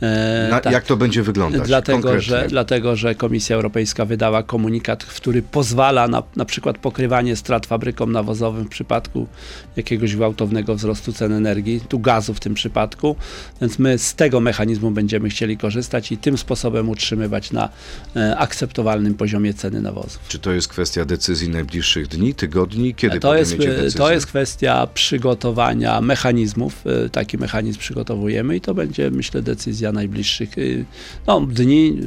E, 0.02 0.48
Na, 0.52 0.60
tak. 0.60 0.74
Jak 0.74 0.84
to 0.86 0.98
będzie 0.98 1.24
wyglądać? 1.24 1.62
Dlatego 1.67 2.02
konkretnie? 2.02 2.22
że, 2.22 2.48
dlatego, 2.50 2.95
że 2.95 3.15
Komisja 3.15 3.56
Europejska 3.56 4.06
wydała 4.06 4.43
komunikat, 4.43 5.06
który 5.06 5.41
pozwala 5.41 6.08
na, 6.08 6.24
na 6.36 6.45
przykład 6.45 6.78
pokrywanie 6.78 7.36
strat 7.36 7.65
fabrykom 7.65 8.12
nawozowym 8.12 8.65
w 8.65 8.69
przypadku 8.69 9.28
jakiegoś 9.76 10.15
gwałtownego 10.15 10.76
wzrostu 10.76 11.13
cen 11.13 11.34
energii, 11.34 11.82
tu 11.89 12.00
gazu 12.00 12.34
w 12.34 12.39
tym 12.39 12.54
przypadku, 12.54 13.15
więc 13.62 13.80
my 13.80 13.98
z 13.98 14.15
tego 14.15 14.39
mechanizmu 14.39 14.91
będziemy 14.91 15.30
chcieli 15.30 15.58
korzystać 15.58 16.12
i 16.12 16.17
tym 16.17 16.38
sposobem 16.38 16.89
utrzymywać 16.89 17.52
na 17.52 17.69
e, 18.15 18.38
akceptowalnym 18.38 19.15
poziomie 19.15 19.54
ceny 19.54 19.82
nawozów. 19.82 20.19
Czy 20.28 20.39
to 20.39 20.52
jest 20.52 20.67
kwestia 20.67 21.06
decyzji 21.06 21.50
najbliższych 21.50 22.08
dni, 22.08 22.36
tygodni? 22.36 22.95
Kiedy 22.95 23.19
To 23.19 23.36
jest, 23.36 23.52
podejmiecie 23.52 23.78
decyzję? 23.78 23.98
To 23.99 24.12
jest 24.12 24.25
kwestia 24.25 24.88
przygotowania 24.93 26.01
mechanizmów. 26.01 26.83
E, 27.05 27.09
Taki 27.09 27.38
mechanizm 27.38 27.79
przygotowujemy 27.79 28.55
i 28.55 28.62
to 28.62 28.73
będzie, 28.73 29.12
myślę, 29.12 29.41
decyzja 29.41 29.91
najbliższych 29.91 30.57
y, 30.57 30.85
no, 31.27 31.41
dni. 31.41 32.01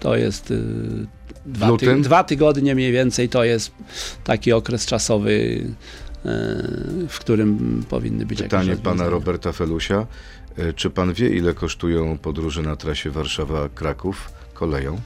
To 0.00 0.16
jest 0.16 0.50
y, 0.50 0.62
dwa, 1.46 1.68
lutym? 1.68 2.02
dwa 2.02 2.24
tygodnie 2.24 2.74
mniej 2.74 2.92
więcej. 2.92 3.28
To 3.28 3.44
jest 3.44 3.70
taki 4.24 4.52
okres 4.52 4.86
czasowy, 4.86 5.30
y, 5.30 5.68
w 7.08 7.18
którym 7.20 7.82
powinny 7.88 8.26
być 8.26 8.42
Pytanie 8.42 8.70
jakieś 8.70 8.84
pana. 8.84 9.08
Roberta 9.08 9.52
Felusia. 9.52 10.06
Y, 10.58 10.72
Czy 10.72 10.90
pan 10.90 11.12
wie, 11.12 11.28
ile 11.28 11.54
kosztują 11.54 12.18
podróże 12.18 12.62
na 12.62 12.76
trasie 12.76 13.10
Warszawa-Kraków 13.10 14.14
koleją? 14.54 15.00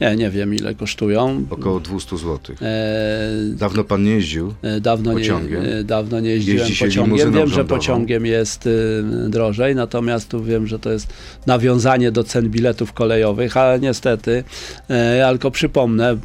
Nie, 0.00 0.16
nie 0.16 0.30
wiem 0.30 0.54
ile 0.54 0.74
kosztują. 0.74 1.44
Około 1.50 1.80
200 1.80 2.16
zł. 2.16 2.56
E, 2.62 3.30
Dawno 3.52 3.84
pan 3.84 4.02
nie 4.02 4.10
jeździł? 4.10 4.54
E, 4.62 4.80
Dawno 4.80 5.12
Pociągiem? 5.12 5.64
nie, 5.64 5.84
dawno 5.84 6.20
nie 6.20 6.30
jeździłem 6.30 6.58
Jeździ 6.68 6.84
pociągiem. 6.84 7.32
Wiem, 7.32 7.48
że 7.48 7.64
pociągiem 7.64 8.26
jest 8.26 8.66
y, 8.66 9.02
drożej, 9.28 9.74
natomiast 9.74 10.28
tu 10.28 10.44
wiem, 10.44 10.66
że 10.66 10.78
to 10.78 10.92
jest 10.92 11.06
nawiązanie 11.46 12.12
do 12.12 12.24
cen 12.24 12.50
biletów 12.50 12.92
kolejowych, 12.92 13.56
ale 13.56 13.80
niestety, 13.80 14.44
e, 14.88 15.28
tylko 15.30 15.50
przypomnę, 15.50 16.10
e, 16.10 16.18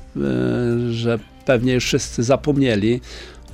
że 0.91 1.19
pewnie 1.45 1.73
już 1.73 1.85
wszyscy 1.85 2.23
zapomnieli, 2.23 3.01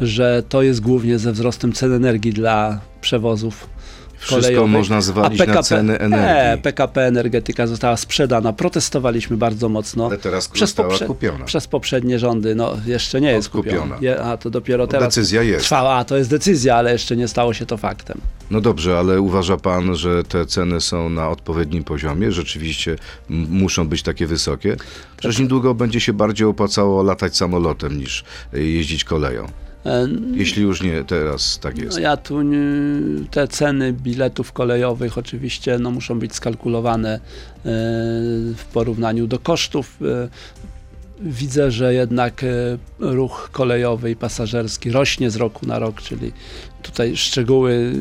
że 0.01 0.43
to 0.49 0.61
jest 0.61 0.81
głównie 0.81 1.19
ze 1.19 1.31
wzrostem 1.31 1.73
cen 1.73 1.93
energii 1.93 2.33
dla 2.33 2.81
przewozów 3.01 3.69
Wszystko 4.21 4.41
kolejowych. 4.41 4.71
można 4.71 5.01
zwalić 5.01 5.47
na 5.47 5.63
ceny 5.63 5.93
Nie, 5.93 5.99
energii. 5.99 6.63
PKP 6.63 7.07
Energetyka 7.07 7.67
została 7.67 7.97
sprzedana. 7.97 8.53
Protestowaliśmy 8.53 9.37
bardzo 9.37 9.69
mocno. 9.69 10.05
Ale 10.05 10.17
teraz 10.17 10.47
Przez 10.47 10.69
została 10.69 10.89
poprze- 10.89 11.05
kupiona. 11.07 11.45
Przez 11.45 11.67
poprzednie 11.67 12.19
rządy, 12.19 12.55
no 12.55 12.77
jeszcze 12.85 13.21
nie 13.21 13.31
jest 13.31 13.49
kupiona. 13.49 13.97
Je, 14.01 14.21
a 14.21 14.37
to 14.37 14.49
dopiero 14.49 14.87
teraz 14.87 15.07
Decyzja 15.07 15.43
jest. 15.43 15.65
trwała, 15.65 15.95
a 15.95 16.03
to 16.05 16.17
jest 16.17 16.29
decyzja, 16.29 16.75
ale 16.75 16.91
jeszcze 16.91 17.15
nie 17.17 17.27
stało 17.27 17.53
się 17.53 17.65
to 17.65 17.77
faktem. 17.77 18.21
No 18.51 18.61
dobrze, 18.61 18.99
ale 18.99 19.21
uważa 19.21 19.57
pan, 19.57 19.95
że 19.95 20.23
te 20.23 20.45
ceny 20.45 20.81
są 20.81 21.09
na 21.09 21.29
odpowiednim 21.29 21.83
poziomie? 21.83 22.31
Rzeczywiście 22.31 22.95
muszą 23.29 23.87
być 23.87 24.03
takie 24.03 24.27
wysokie? 24.27 24.75
Przecież 25.17 25.39
niedługo 25.39 25.73
będzie 25.73 25.99
się 25.99 26.13
bardziej 26.13 26.47
opłacało 26.47 27.03
latać 27.03 27.37
samolotem 27.37 27.97
niż 27.97 28.23
y, 28.53 28.63
jeździć 28.67 29.03
koleją. 29.03 29.47
E, 29.85 30.07
Jeśli 30.33 30.63
już 30.63 30.83
nie 30.83 31.03
teraz 31.03 31.59
tak 31.59 31.77
jest. 31.77 31.97
No 31.97 31.99
ja 31.99 32.17
tu 32.17 32.39
te 33.31 33.47
ceny 33.47 33.93
biletów 33.93 34.51
kolejowych 34.51 35.17
oczywiście 35.17 35.79
no, 35.79 35.91
muszą 35.91 36.19
być 36.19 36.35
skalkulowane 36.35 37.13
e, 37.15 37.19
w 38.55 38.65
porównaniu 38.73 39.27
do 39.27 39.39
kosztów. 39.39 39.97
e, 40.01 40.29
widzę, 41.23 41.71
że 41.71 41.93
jednak 41.93 42.45
ruch 42.99 43.49
kolejowy 43.51 44.11
i 44.11 44.15
pasażerski 44.15 44.91
rośnie 44.91 45.31
z 45.31 45.35
roku 45.35 45.65
na 45.65 45.79
rok, 45.79 46.01
czyli 46.01 46.31
tutaj 46.81 47.17
szczegóły, 47.17 47.93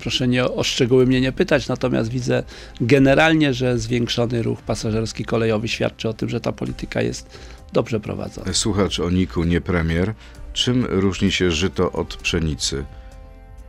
proszę 0.00 0.28
nie 0.28 0.44
o 0.44 0.62
szczegóły 0.62 1.06
mnie 1.06 1.20
nie 1.20 1.32
pytać, 1.32 1.68
natomiast 1.68 2.10
widzę 2.10 2.42
generalnie, 2.80 3.54
że 3.54 3.78
zwiększony 3.78 4.42
ruch 4.42 4.62
pasażerski 4.62 5.24
kolejowy 5.24 5.68
świadczy 5.68 6.08
o 6.08 6.14
tym, 6.14 6.28
że 6.28 6.40
ta 6.40 6.52
polityka 6.52 7.02
jest 7.02 7.38
dobrze 7.72 8.00
prowadzona. 8.00 8.52
Słuchacz 8.52 9.00
o 9.00 9.10
Niku, 9.10 9.44
nie 9.44 9.60
premier. 9.60 10.14
Czym 10.54 10.84
różni 10.84 11.32
się 11.32 11.50
żyto 11.50 11.92
od 11.92 12.16
pszenicy? 12.16 12.84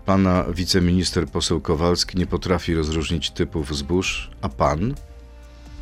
Pana 0.06 0.46
wiceminister 0.54 1.28
poseł 1.28 1.62
Kowalski 1.62 2.18
nie 2.18 2.28
potrafi 2.28 2.76
rozróżnić 2.76 3.32
typów 3.32 3.76
zbóż, 3.76 4.32
a 4.42 4.50
pan? 4.50 4.96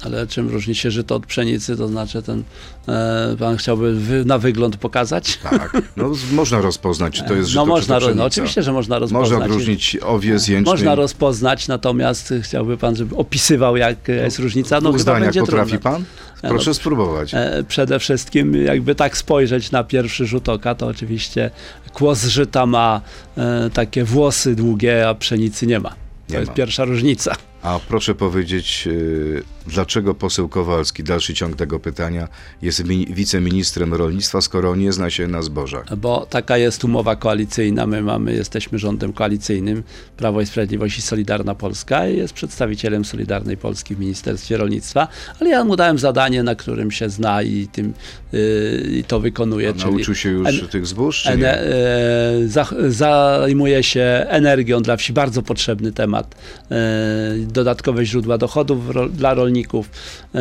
Ale 0.05 0.27
czym 0.27 0.49
różni 0.49 0.75
się 0.75 0.91
żyto 0.91 1.15
od 1.15 1.25
pszenicy, 1.25 1.77
to 1.77 1.87
znaczy 1.87 2.21
ten, 2.21 2.43
e, 2.87 3.35
pan 3.39 3.57
chciałby 3.57 3.93
wy, 3.93 4.25
na 4.25 4.37
wygląd 4.37 4.77
pokazać? 4.77 5.37
Tak, 5.37 5.81
no 5.97 6.11
można 6.31 6.61
rozpoznać, 6.61 7.13
czy 7.13 7.23
to 7.23 7.33
jest 7.33 7.49
żyto, 7.49 7.61
no 7.61 7.65
można, 7.65 7.99
czy 7.99 8.07
to 8.07 8.15
no 8.15 8.25
oczywiście, 8.25 8.63
że 8.63 8.73
można 8.73 8.99
rozpoznać. 8.99 9.31
Można 9.31 9.45
odróżnić 9.45 9.97
owiec, 10.05 10.47
jęczmień. 10.47 10.73
Można 10.73 10.95
rozpoznać, 10.95 11.67
natomiast 11.67 12.33
chciałby 12.41 12.77
pan, 12.77 12.95
żeby 12.95 13.15
opisywał, 13.15 13.77
jak 13.77 14.07
jest 14.07 14.39
różnica. 14.39 14.81
No 14.81 14.93
chyba 14.93 15.19
będzie 15.19 15.39
potrafi 15.41 15.71
trudne. 15.71 15.91
pan? 15.91 16.03
no, 16.43 16.49
Proszę 16.49 16.73
spróbować. 16.73 17.33
E, 17.33 17.63
Przede 17.67 17.99
wszystkim, 17.99 18.55
jakby 18.65 18.95
tak 18.95 19.17
spojrzeć 19.17 19.71
na 19.71 19.83
pierwszy 19.83 20.25
rzut 20.25 20.49
oka, 20.49 20.75
to 20.75 20.87
oczywiście 20.87 21.51
kłos 21.93 22.25
żyta 22.25 22.65
ma 22.65 23.01
e, 23.37 23.69
takie 23.73 24.03
włosy 24.03 24.55
długie, 24.55 25.07
a 25.09 25.15
pszenicy 25.15 25.67
nie 25.67 25.79
ma. 25.79 25.89
To 25.89 25.95
Nie 26.29 26.35
jest 26.37 26.49
ma. 26.49 26.55
pierwsza 26.55 26.85
różnica. 26.85 27.35
A 27.63 27.79
proszę 27.87 28.15
powiedzieć, 28.15 28.85
yy, 28.85 29.43
dlaczego 29.67 30.13
poseł 30.15 30.49
Kowalski, 30.49 31.03
dalszy 31.03 31.33
ciąg 31.33 31.55
tego 31.55 31.79
pytania, 31.79 32.27
jest 32.61 32.85
mi- 32.85 33.05
wiceministrem 33.09 33.93
rolnictwa, 33.93 34.41
skoro 34.41 34.75
nie 34.75 34.91
zna 34.93 35.09
się 35.09 35.27
na 35.27 35.41
zbożach? 35.41 35.95
Bo 35.97 36.25
taka 36.29 36.57
jest 36.57 36.83
umowa 36.83 37.15
koalicyjna. 37.15 37.87
My 37.87 38.01
mamy, 38.01 38.33
jesteśmy 38.33 38.79
rządem 38.79 39.13
koalicyjnym 39.13 39.83
Prawo 40.17 40.41
i 40.41 40.45
Sprawiedliwość 40.45 40.97
i 40.97 41.01
Solidarna 41.01 41.55
Polska 41.55 42.07
i 42.07 42.17
jest 42.17 42.33
przedstawicielem 42.33 43.05
Solidarnej 43.05 43.57
Polski 43.57 43.95
w 43.95 43.99
Ministerstwie 43.99 44.57
Rolnictwa, 44.57 45.07
ale 45.41 45.49
ja 45.49 45.63
mu 45.63 45.75
dałem 45.75 45.99
zadanie, 45.99 46.43
na 46.43 46.55
którym 46.55 46.91
się 46.91 47.09
zna 47.09 47.41
i 47.43 47.67
tym 47.67 47.93
yy, 48.31 49.03
to 49.07 49.19
wykonuje. 49.19 49.69
A 49.69 49.85
nauczył 49.89 50.15
się 50.15 50.29
już 50.29 50.47
en- 50.47 50.67
tych 50.67 50.85
zbóż, 50.87 51.27
e, 51.27 52.47
za, 52.47 52.67
zajmuje 52.87 53.83
się 53.83 54.25
energią 54.29 54.81
dla 54.81 54.97
wsi, 54.97 55.13
bardzo 55.13 55.41
potrzebny 55.41 55.91
temat. 55.91 56.35
E, 56.71 57.52
dodatkowe 57.53 58.05
źródła 58.05 58.37
dochodów 58.37 58.79
dla 59.15 59.33
rolników, 59.33 59.89
e, 60.35 60.39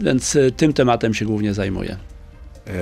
więc 0.00 0.36
e, 0.36 0.50
tym 0.50 0.72
tematem 0.72 1.14
się 1.14 1.24
głównie 1.24 1.54
zajmuje. 1.54 1.96
E, 2.66 2.72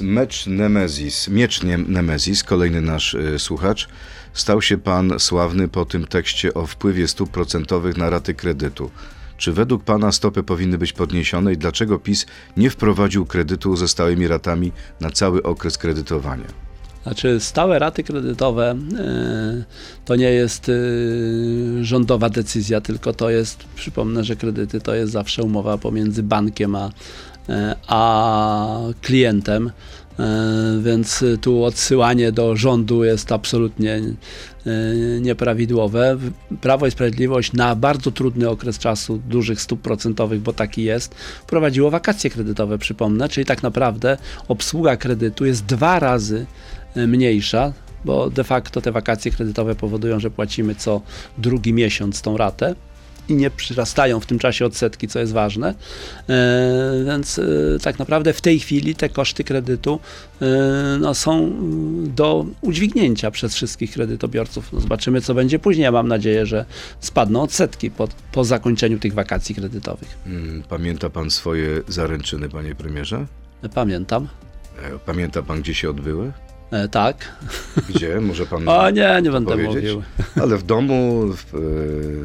Mecz 0.00 0.46
Nemezis, 0.46 1.28
miecz 1.28 1.60
Nemezis, 1.86 2.44
kolejny 2.44 2.80
nasz 2.80 3.16
słuchacz, 3.38 3.88
stał 4.32 4.62
się 4.62 4.78
pan 4.78 5.12
sławny 5.18 5.68
po 5.68 5.84
tym 5.84 6.06
tekście 6.06 6.54
o 6.54 6.66
wpływie 6.66 7.08
stóp 7.08 7.30
procentowych 7.30 7.96
na 7.96 8.10
raty 8.10 8.34
kredytu. 8.34 8.90
Czy 9.36 9.52
według 9.52 9.84
pana 9.84 10.12
stopy 10.12 10.42
powinny 10.42 10.78
być 10.78 10.92
podniesione 10.92 11.52
i 11.52 11.56
dlaczego 11.56 11.98
PiS 11.98 12.26
nie 12.56 12.70
wprowadził 12.70 13.26
kredytu 13.26 13.76
ze 13.76 13.88
stałymi 13.88 14.28
ratami 14.28 14.72
na 15.00 15.10
cały 15.10 15.42
okres 15.42 15.78
kredytowania? 15.78 16.71
Znaczy, 17.02 17.40
stałe 17.40 17.78
raty 17.78 18.02
kredytowe 18.02 18.70
e, 18.70 19.64
to 20.04 20.16
nie 20.16 20.30
jest 20.30 20.68
e, 20.68 20.72
rządowa 21.84 22.28
decyzja, 22.28 22.80
tylko 22.80 23.12
to 23.12 23.30
jest, 23.30 23.64
przypomnę, 23.74 24.24
że 24.24 24.36
kredyty 24.36 24.80
to 24.80 24.94
jest 24.94 25.12
zawsze 25.12 25.42
umowa 25.42 25.78
pomiędzy 25.78 26.22
bankiem 26.22 26.74
a, 26.74 26.90
e, 27.48 27.76
a 27.86 28.78
klientem. 29.02 29.70
Więc 30.82 31.24
tu 31.40 31.64
odsyłanie 31.64 32.32
do 32.32 32.56
rządu 32.56 33.04
jest 33.04 33.32
absolutnie 33.32 34.00
nieprawidłowe. 35.20 36.18
Prawo 36.60 36.86
i 36.86 36.90
Sprawiedliwość 36.90 37.52
na 37.52 37.76
bardzo 37.76 38.10
trudny 38.10 38.48
okres 38.48 38.78
czasu, 38.78 39.20
dużych 39.28 39.60
stóp 39.60 39.80
procentowych, 39.80 40.40
bo 40.40 40.52
taki 40.52 40.82
jest, 40.82 41.14
prowadziło 41.46 41.90
wakacje 41.90 42.30
kredytowe, 42.30 42.78
przypomnę, 42.78 43.28
czyli 43.28 43.46
tak 43.46 43.62
naprawdę 43.62 44.18
obsługa 44.48 44.96
kredytu 44.96 45.46
jest 45.46 45.64
dwa 45.64 45.98
razy 45.98 46.46
mniejsza, 46.96 47.72
bo 48.04 48.30
de 48.30 48.44
facto 48.44 48.80
te 48.80 48.92
wakacje 48.92 49.30
kredytowe 49.30 49.74
powodują, 49.74 50.20
że 50.20 50.30
płacimy 50.30 50.74
co 50.74 51.00
drugi 51.38 51.72
miesiąc 51.72 52.22
tą 52.22 52.36
ratę 52.36 52.74
i 53.28 53.34
nie 53.34 53.50
przyrastają 53.50 54.20
w 54.20 54.26
tym 54.26 54.38
czasie 54.38 54.66
odsetki, 54.66 55.08
co 55.08 55.18
jest 55.18 55.32
ważne. 55.32 55.74
E, 56.28 57.04
więc 57.06 57.38
e, 57.38 57.42
tak 57.82 57.98
naprawdę 57.98 58.32
w 58.32 58.40
tej 58.40 58.58
chwili 58.60 58.94
te 58.94 59.08
koszty 59.08 59.44
kredytu 59.44 60.00
e, 60.42 60.46
no, 61.00 61.14
są 61.14 61.38
mm, 61.38 62.14
do 62.14 62.46
udźwignięcia 62.60 63.30
przez 63.30 63.54
wszystkich 63.54 63.92
kredytobiorców. 63.92 64.72
No, 64.72 64.80
zobaczymy, 64.80 65.20
co 65.20 65.34
będzie 65.34 65.58
później. 65.58 65.84
Ja 65.84 65.92
mam 65.92 66.08
nadzieję, 66.08 66.46
że 66.46 66.64
spadną 67.00 67.42
odsetki 67.42 67.90
po, 67.90 68.08
po 68.32 68.44
zakończeniu 68.44 68.98
tych 68.98 69.14
wakacji 69.14 69.54
kredytowych. 69.54 70.18
Mm, 70.26 70.62
Pamięta 70.68 71.10
pan 71.10 71.30
swoje 71.30 71.82
zaręczyny, 71.88 72.48
panie 72.48 72.74
premierze? 72.74 73.26
Pamiętam. 73.74 74.28
E, 74.82 74.98
Pamięta 74.98 75.42
pan, 75.42 75.60
gdzie 75.62 75.74
się 75.74 75.90
odbyły? 75.90 76.32
E, 76.72 76.88
tak. 76.88 77.16
Gdzie? 77.88 78.20
Może 78.20 78.46
pan 78.46 78.68
O 78.68 78.90
nie, 78.90 79.20
nie 79.22 79.30
będę 79.30 79.50
powiedzieć? 79.50 79.74
mówił. 79.74 80.02
Ale 80.42 80.56
w 80.56 80.62
domu, 80.62 81.26
w, 81.36 81.54
e, 81.54 81.58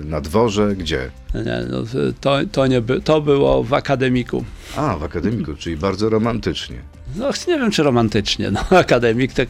na 0.06 0.22
dworze, 0.22 0.76
gdzie? 0.76 1.10
Nie, 1.34 1.62
no, 1.70 1.78
to, 2.22 2.38
to, 2.52 2.68
nie 2.68 2.82
by, 2.82 3.02
to 3.02 3.22
było 3.22 3.64
w 3.64 3.74
akademiku. 3.74 4.44
A, 4.76 4.98
w 4.98 5.04
akademiku, 5.04 5.54
czyli 5.56 5.78
bardzo 5.78 6.10
romantycznie. 6.10 6.82
No 7.16 7.30
nie 7.48 7.60
wiem, 7.60 7.72
czy 7.72 7.84
romantycznie. 7.84 8.52
No, 8.52 8.60
akademik, 8.78 9.34
tak 9.34 9.50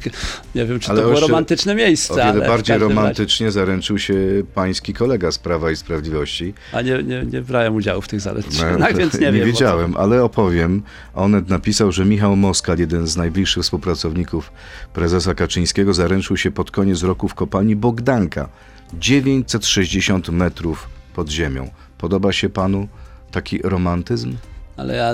nie 0.55 0.65
wiem, 0.65 0.79
czy 0.79 0.89
Ale 0.91 1.01
to 1.01 1.07
było 1.07 1.19
romantyczne 1.19 1.75
miejsce. 1.75 2.13
O 2.13 2.15
wiele 2.15 2.47
bardziej 2.47 2.47
każdym 2.49 2.73
razie- 2.89 2.95
romantycznie 2.95 3.51
zaręczył 3.51 3.99
się 3.99 4.13
pański 4.55 4.93
kolega 4.93 5.31
z 5.31 5.39
Prawa 5.39 5.71
i 5.71 5.75
Sprawiedliwości. 5.75 6.53
A 6.73 6.81
nie, 6.81 7.03
nie, 7.03 7.23
nie 7.25 7.41
brałem 7.41 7.75
udziału 7.75 8.01
w 8.01 8.07
tych 8.07 8.21
zaręczynach, 8.21 8.95
więc 8.97 9.13
nie, 9.13 9.19
nie 9.19 9.31
wiem. 9.31 9.41
co- 9.41 9.45
wiedziałem, 9.47 9.97
ale 9.97 10.23
opowiem. 10.23 10.81
Onet 11.15 11.49
napisał, 11.49 11.91
że 11.91 12.05
Michał 12.05 12.35
Moskal, 12.35 12.77
jeden 12.79 13.07
z 13.07 13.17
najbliższych 13.17 13.63
współpracowników 13.63 14.51
prezesa 14.93 15.35
Kaczyńskiego, 15.35 15.93
zaręczył 15.93 16.37
się 16.37 16.51
pod 16.51 16.71
koniec 16.71 17.03
roku 17.03 17.27
w 17.27 17.33
kopalni 17.33 17.75
Bogdanka. 17.75 18.49
960 18.93 20.29
metrów 20.29 20.89
pod 21.15 21.29
ziemią. 21.29 21.69
Podoba 21.97 22.31
się 22.33 22.49
panu 22.49 22.87
taki 23.31 23.61
romantyzm? 23.63 24.35
Ale 24.77 24.95
ja 24.95 25.13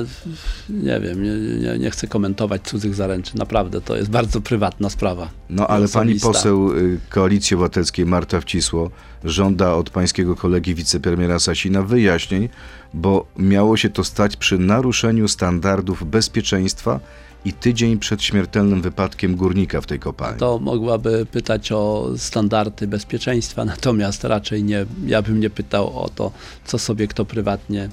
nie 0.70 1.00
wiem, 1.00 1.24
nie, 1.24 1.60
nie, 1.60 1.80
nie 1.80 1.92
chcę 1.92 2.08
komentować 2.08 2.62
cudzych 2.62 2.96
zaręczyn. 2.96 3.38
Naprawdę, 3.38 3.82
to 3.82 3.96
jest 3.96 4.10
bardzo 4.10 4.42
prywatna 4.42 4.90
sprawa. 4.90 5.30
No 5.50 5.68
ale 5.68 5.88
pani 5.88 6.20
poseł 6.20 6.78
y, 6.78 7.00
Koalicji 7.10 7.56
Obywatelskiej 7.56 8.06
Marta 8.06 8.42
Wcisło 8.42 8.92
żąda 9.24 9.74
od 9.74 9.90
pańskiego 9.90 10.36
kolegi 10.36 10.76
wicepremiera 10.76 11.40
Sasina 11.40 11.84
wyjaśnień, 11.84 12.50
bo 12.94 13.26
miało 13.38 13.78
się 13.78 13.90
to 13.90 14.04
stać 14.04 14.38
przy 14.38 14.58
naruszeniu 14.58 15.28
standardów 15.28 16.10
bezpieczeństwa 16.10 17.00
i 17.46 17.54
tydzień 17.54 18.00
przed 18.00 18.24
śmiertelnym 18.24 18.82
wypadkiem 18.82 19.36
górnika 19.36 19.82
w 19.82 19.86
tej 19.86 20.00
kopalni. 20.00 20.40
To 20.40 20.60
mogłaby 20.60 21.26
pytać 21.32 21.72
o 21.72 22.10
standardy 22.18 22.88
bezpieczeństwa, 22.88 23.66
natomiast 23.76 24.24
raczej 24.24 24.64
nie, 24.64 24.86
ja 25.06 25.22
bym 25.22 25.40
nie 25.40 25.50
pytał 25.50 26.00
o 26.00 26.10
to, 26.10 26.32
co 26.66 26.80
sobie 26.80 27.08
kto 27.08 27.26
prywatnie, 27.26 27.90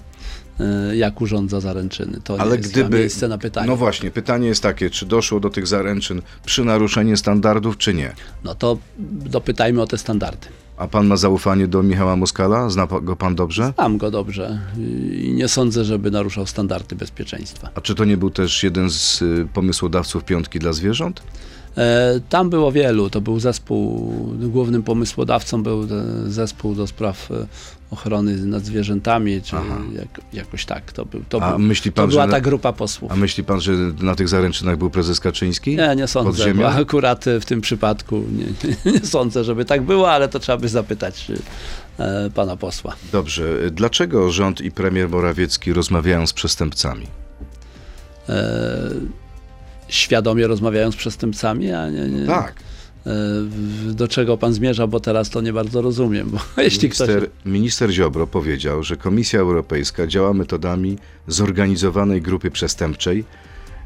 jak 0.95 1.21
urządza 1.21 1.61
zaręczyny. 1.61 2.21
To 2.25 2.41
Ale 2.41 2.57
jest 2.57 2.71
gdyby- 2.71 2.99
miejsce 2.99 3.29
na 3.29 3.39
pytanie. 3.39 3.67
No 3.67 3.77
właśnie, 3.77 4.11
pytanie 4.11 4.49
jest 4.49 4.63
takie, 4.63 4.91
czy 4.91 5.07
doszło 5.07 5.41
do 5.41 5.51
tych 5.51 5.67
zaręczyn 5.67 6.23
przy 6.45 6.65
naruszeniu 6.65 7.17
standardów, 7.17 7.77
czy 7.79 7.95
nie? 7.95 8.13
No 8.45 8.55
to 8.55 8.79
dopytajmy 9.27 9.83
o 9.83 9.87
te 9.87 9.99
standardy. 9.99 10.47
A 10.77 10.89
pan 10.89 11.07
ma 11.07 11.17
zaufanie 11.17 11.69
do 11.69 11.83
Michała 11.83 12.17
Moskala? 12.17 12.71
Zna 12.71 12.87
go 13.03 13.17
pan 13.17 13.35
dobrze? 13.35 13.73
Znam 13.75 13.99
go 13.99 14.11
dobrze 14.11 14.59
i 15.13 15.33
nie 15.37 15.49
sądzę, 15.49 15.85
żeby 15.85 16.11
naruszał 16.11 16.47
standardy 16.47 16.97
bezpieczeństwa. 16.97 17.69
A 17.75 17.81
czy 17.81 17.95
to 17.95 18.05
nie 18.05 18.17
był 18.17 18.31
też 18.31 18.63
jeden 18.63 18.91
z 18.91 19.23
y, 19.23 19.49
pomysłodawców 19.55 20.25
piątki 20.25 20.59
dla 20.59 20.73
zwierząt? 20.73 21.23
E, 21.77 22.21
Tam 22.29 22.51
było 22.51 22.73
wielu. 22.73 23.11
To 23.11 23.21
był 23.21 23.41
zespół, 23.41 24.13
głównym 24.39 24.83
pomysłodawcą 24.83 25.63
był 25.63 25.83
e, 25.83 25.87
zespół 26.31 26.75
do 26.75 26.87
spraw 26.87 27.31
e, 27.31 27.47
ochrony 27.91 28.37
nad 28.37 28.65
zwierzętami, 28.65 29.43
czy 29.43 29.57
jak, 29.93 30.21
jakoś 30.33 30.65
tak. 30.65 30.93
To, 30.93 31.05
był, 31.05 31.23
to, 31.29 31.43
A 31.43 31.51
był, 31.51 31.59
myśli 31.59 31.93
to 31.93 32.03
pan, 32.03 32.11
była 32.11 32.27
że... 32.27 32.33
ta 32.33 32.41
grupa 32.41 32.73
posłów. 32.73 33.13
A 33.13 33.17
myśli 33.17 33.45
pan, 33.45 33.61
że 33.61 33.73
na 34.01 34.15
tych 34.15 34.29
zaręczynach 34.29 34.77
był 34.77 34.91
prezes 34.91 35.21
Kaczyński? 35.21 35.77
Nie, 35.77 35.97
nie 35.97 36.07
sądzę, 36.07 36.55
bo 36.55 36.69
akurat 36.83 37.25
w 37.41 37.45
tym 37.45 37.61
przypadku 37.61 38.25
nie, 38.33 38.47
nie 38.93 39.01
sądzę, 39.01 39.45
żeby 39.45 39.65
tak 39.65 39.83
było, 39.83 40.13
ale 40.13 40.29
to 40.29 40.39
trzeba 40.39 40.59
by 40.59 40.69
zapytać 40.69 41.33
e, 41.99 42.31
pana 42.35 42.57
posła. 42.57 42.97
Dobrze. 43.13 43.71
Dlaczego 43.71 44.31
rząd 44.31 44.61
i 44.61 44.71
premier 44.71 45.09
Morawiecki 45.09 45.73
rozmawiają 45.73 46.27
z 46.27 46.33
przestępcami? 46.33 47.07
E, 48.29 48.91
świadomie 49.89 50.47
rozmawiają 50.47 50.93
z 50.93 50.97
przestępcami, 50.97 51.73
a 51.73 51.91
nie, 51.91 52.09
nie, 52.09 52.27
Tak. 52.27 52.55
W- 53.05 53.93
do 53.95 54.09
czego 54.09 54.37
pan 54.39 54.53
zmierza, 54.53 54.87
bo 54.87 55.01
teraz 55.01 55.31
to 55.31 55.41
nie 55.41 55.53
bardzo 55.53 55.83
rozumiem. 55.83 56.31
Jeśli 56.57 56.89
ktoś... 56.91 57.09
Minister, 57.09 57.31
minister 57.47 57.91
Ziobro 57.91 58.27
powiedział, 58.27 58.83
że 58.83 58.97
Komisja 58.97 59.41
Europejska 59.41 60.07
działa 60.07 60.33
metodami 60.33 60.99
zorganizowanej 61.27 62.23
grupy 62.23 62.51
przestępczej, 62.51 63.25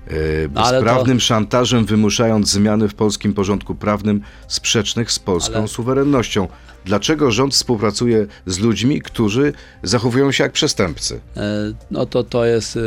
e, 0.09 0.11
Ale 0.55 0.79
to- 0.79 0.85
bezprawnym 0.85 1.21
szantażem 1.21 1.85
wymuszając 1.85 2.51
zmiany 2.51 2.89
w 2.89 2.95
polskim 2.95 3.35
porządku 3.35 3.75
prawnym 3.75 4.21
sprzecznych 4.49 5.13
z 5.13 5.19
polską 5.19 5.55
Ale- 5.59 5.69
suwerennością. 5.69 6.49
Dlaczego 6.85 7.31
rząd 7.31 7.55
współpracuje 7.55 8.27
z 8.47 8.59
ludźmi, 8.59 9.03
którzy 9.03 9.53
zachowują 9.83 10.33
się 10.33 10.45
jak 10.45 10.53
przestępcy? 10.53 11.21
E, 11.37 11.73
No 11.91 12.07
to 12.07 12.25
to 12.25 12.45
jest 12.45 12.77
e, 12.77 12.81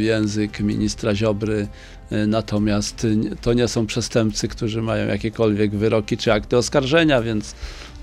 język 0.00 0.60
ministra 0.60 1.14
Ziobry, 1.14 1.54
e, 1.62 1.97
natomiast 2.26 3.06
nie- 3.16 3.36
to 3.36 3.52
nie 3.52 3.68
są 3.68 3.86
przestępcy, 3.86 4.48
którzy 4.48 4.82
mają 4.82 5.06
jakiekolwiek 5.08 5.70
wyroki 5.76 6.16
czy 6.16 6.32
akty 6.32 6.56
oskarżenia, 6.56 7.22
więc 7.22 7.54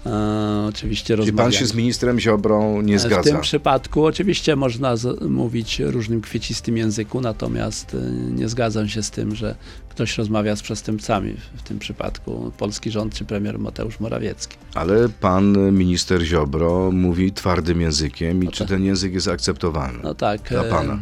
e, 0.06 0.66
oczywiście 0.70 1.06
Czy 1.14 1.18
pan 1.18 1.26
rozmawiamy. 1.26 1.54
się 1.54 1.66
z 1.66 1.74
ministrem 1.74 2.20
Ziobrą 2.20 2.82
nie 2.82 2.98
W 2.98 3.02
zgadza? 3.02 3.32
tym 3.32 3.42
przypadku 3.42 4.06
oczywiście 4.06 4.56
można 4.56 4.96
z, 4.98 5.22
mówić 5.22 5.80
różnym 5.80 6.22
kwiecistym 6.22 6.78
języku, 6.78 7.22
natomiast 7.22 7.96
e, 7.96 8.12
nie 8.12 8.50
zgadzam 8.50 8.88
się 8.88 9.04
z 9.04 9.12
tym, 9.12 9.36
że 9.36 9.56
ktoś 9.90 10.18
rozmawia 10.18 10.56
z 10.56 10.62
przestępcami. 10.62 11.34
W, 11.34 11.60
w 11.60 11.64
tym 11.64 11.80
przypadku 11.80 12.52
polski 12.58 12.92
rząd 12.92 13.14
czy 13.14 13.26
premier 13.26 13.60
Mateusz 13.60 14.00
Morawiecki. 14.00 14.58
Ale 14.74 15.10
pan 15.10 15.72
minister 15.72 16.22
Ziobro 16.22 16.92
mówi 16.92 17.32
twardym 17.32 17.82
językiem 17.82 18.44
i 18.44 18.46
No 18.46 18.52
czy 18.52 18.60
tak. 18.60 18.68
ten 18.68 18.84
język 18.86 19.14
jest 19.14 19.28
akceptowalny? 19.28 20.00
No 20.04 20.14
tak. 20.16 20.42
Dla 20.50 20.64
e, 20.64 20.70
pana. 20.70 21.00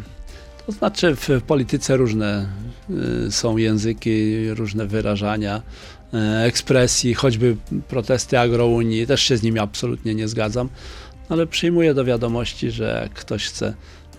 To 0.65 0.71
znaczy 0.71 1.15
w 1.15 1.29
polityce 1.47 1.97
różne 1.97 2.47
y, 3.27 3.31
są 3.31 3.57
języki, 3.57 4.49
różne 4.49 4.87
wyrażania, 4.87 5.61
e, 6.13 6.43
ekspresji, 6.45 7.13
choćby 7.13 7.55
protesty 7.87 8.39
agrounii, 8.39 9.07
też 9.07 9.21
się 9.21 9.37
z 9.37 9.43
nimi 9.43 9.59
absolutnie 9.59 10.15
nie 10.15 10.27
zgadzam, 10.27 10.69
ale 11.29 11.47
przyjmuję 11.47 11.93
do 11.93 12.05
wiadomości, 12.05 12.71
że 12.71 12.99
jak 13.03 13.13
ktoś 13.19 13.45
chce 13.45 13.73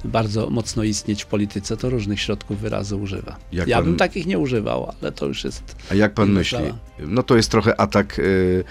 bardzo 0.04 0.50
mocno 0.50 0.83
istnieć 0.83 1.22
w 1.22 1.26
polityce, 1.26 1.76
to 1.76 1.90
różnych 1.90 2.20
środków 2.20 2.61
wyrazu 2.61 3.00
używa. 3.00 3.37
Jak 3.52 3.68
ja 3.68 3.76
pan- 3.76 3.85
bym 3.85 3.96
takich 3.96 4.26
nie 4.26 4.38
używał, 4.38 4.92
ale 5.02 5.12
to 5.12 5.26
już 5.26 5.44
jest... 5.44 5.76
A 5.90 5.94
jak 5.94 6.14
pan 6.14 6.33
myśli? 6.33 6.59
sprawa. 6.59 6.78
No 6.98 7.22
to 7.22 7.37
jest 7.37 7.50
trochę 7.50 7.80
atak 7.80 8.18
y, 8.18 8.22
y, 8.22 8.64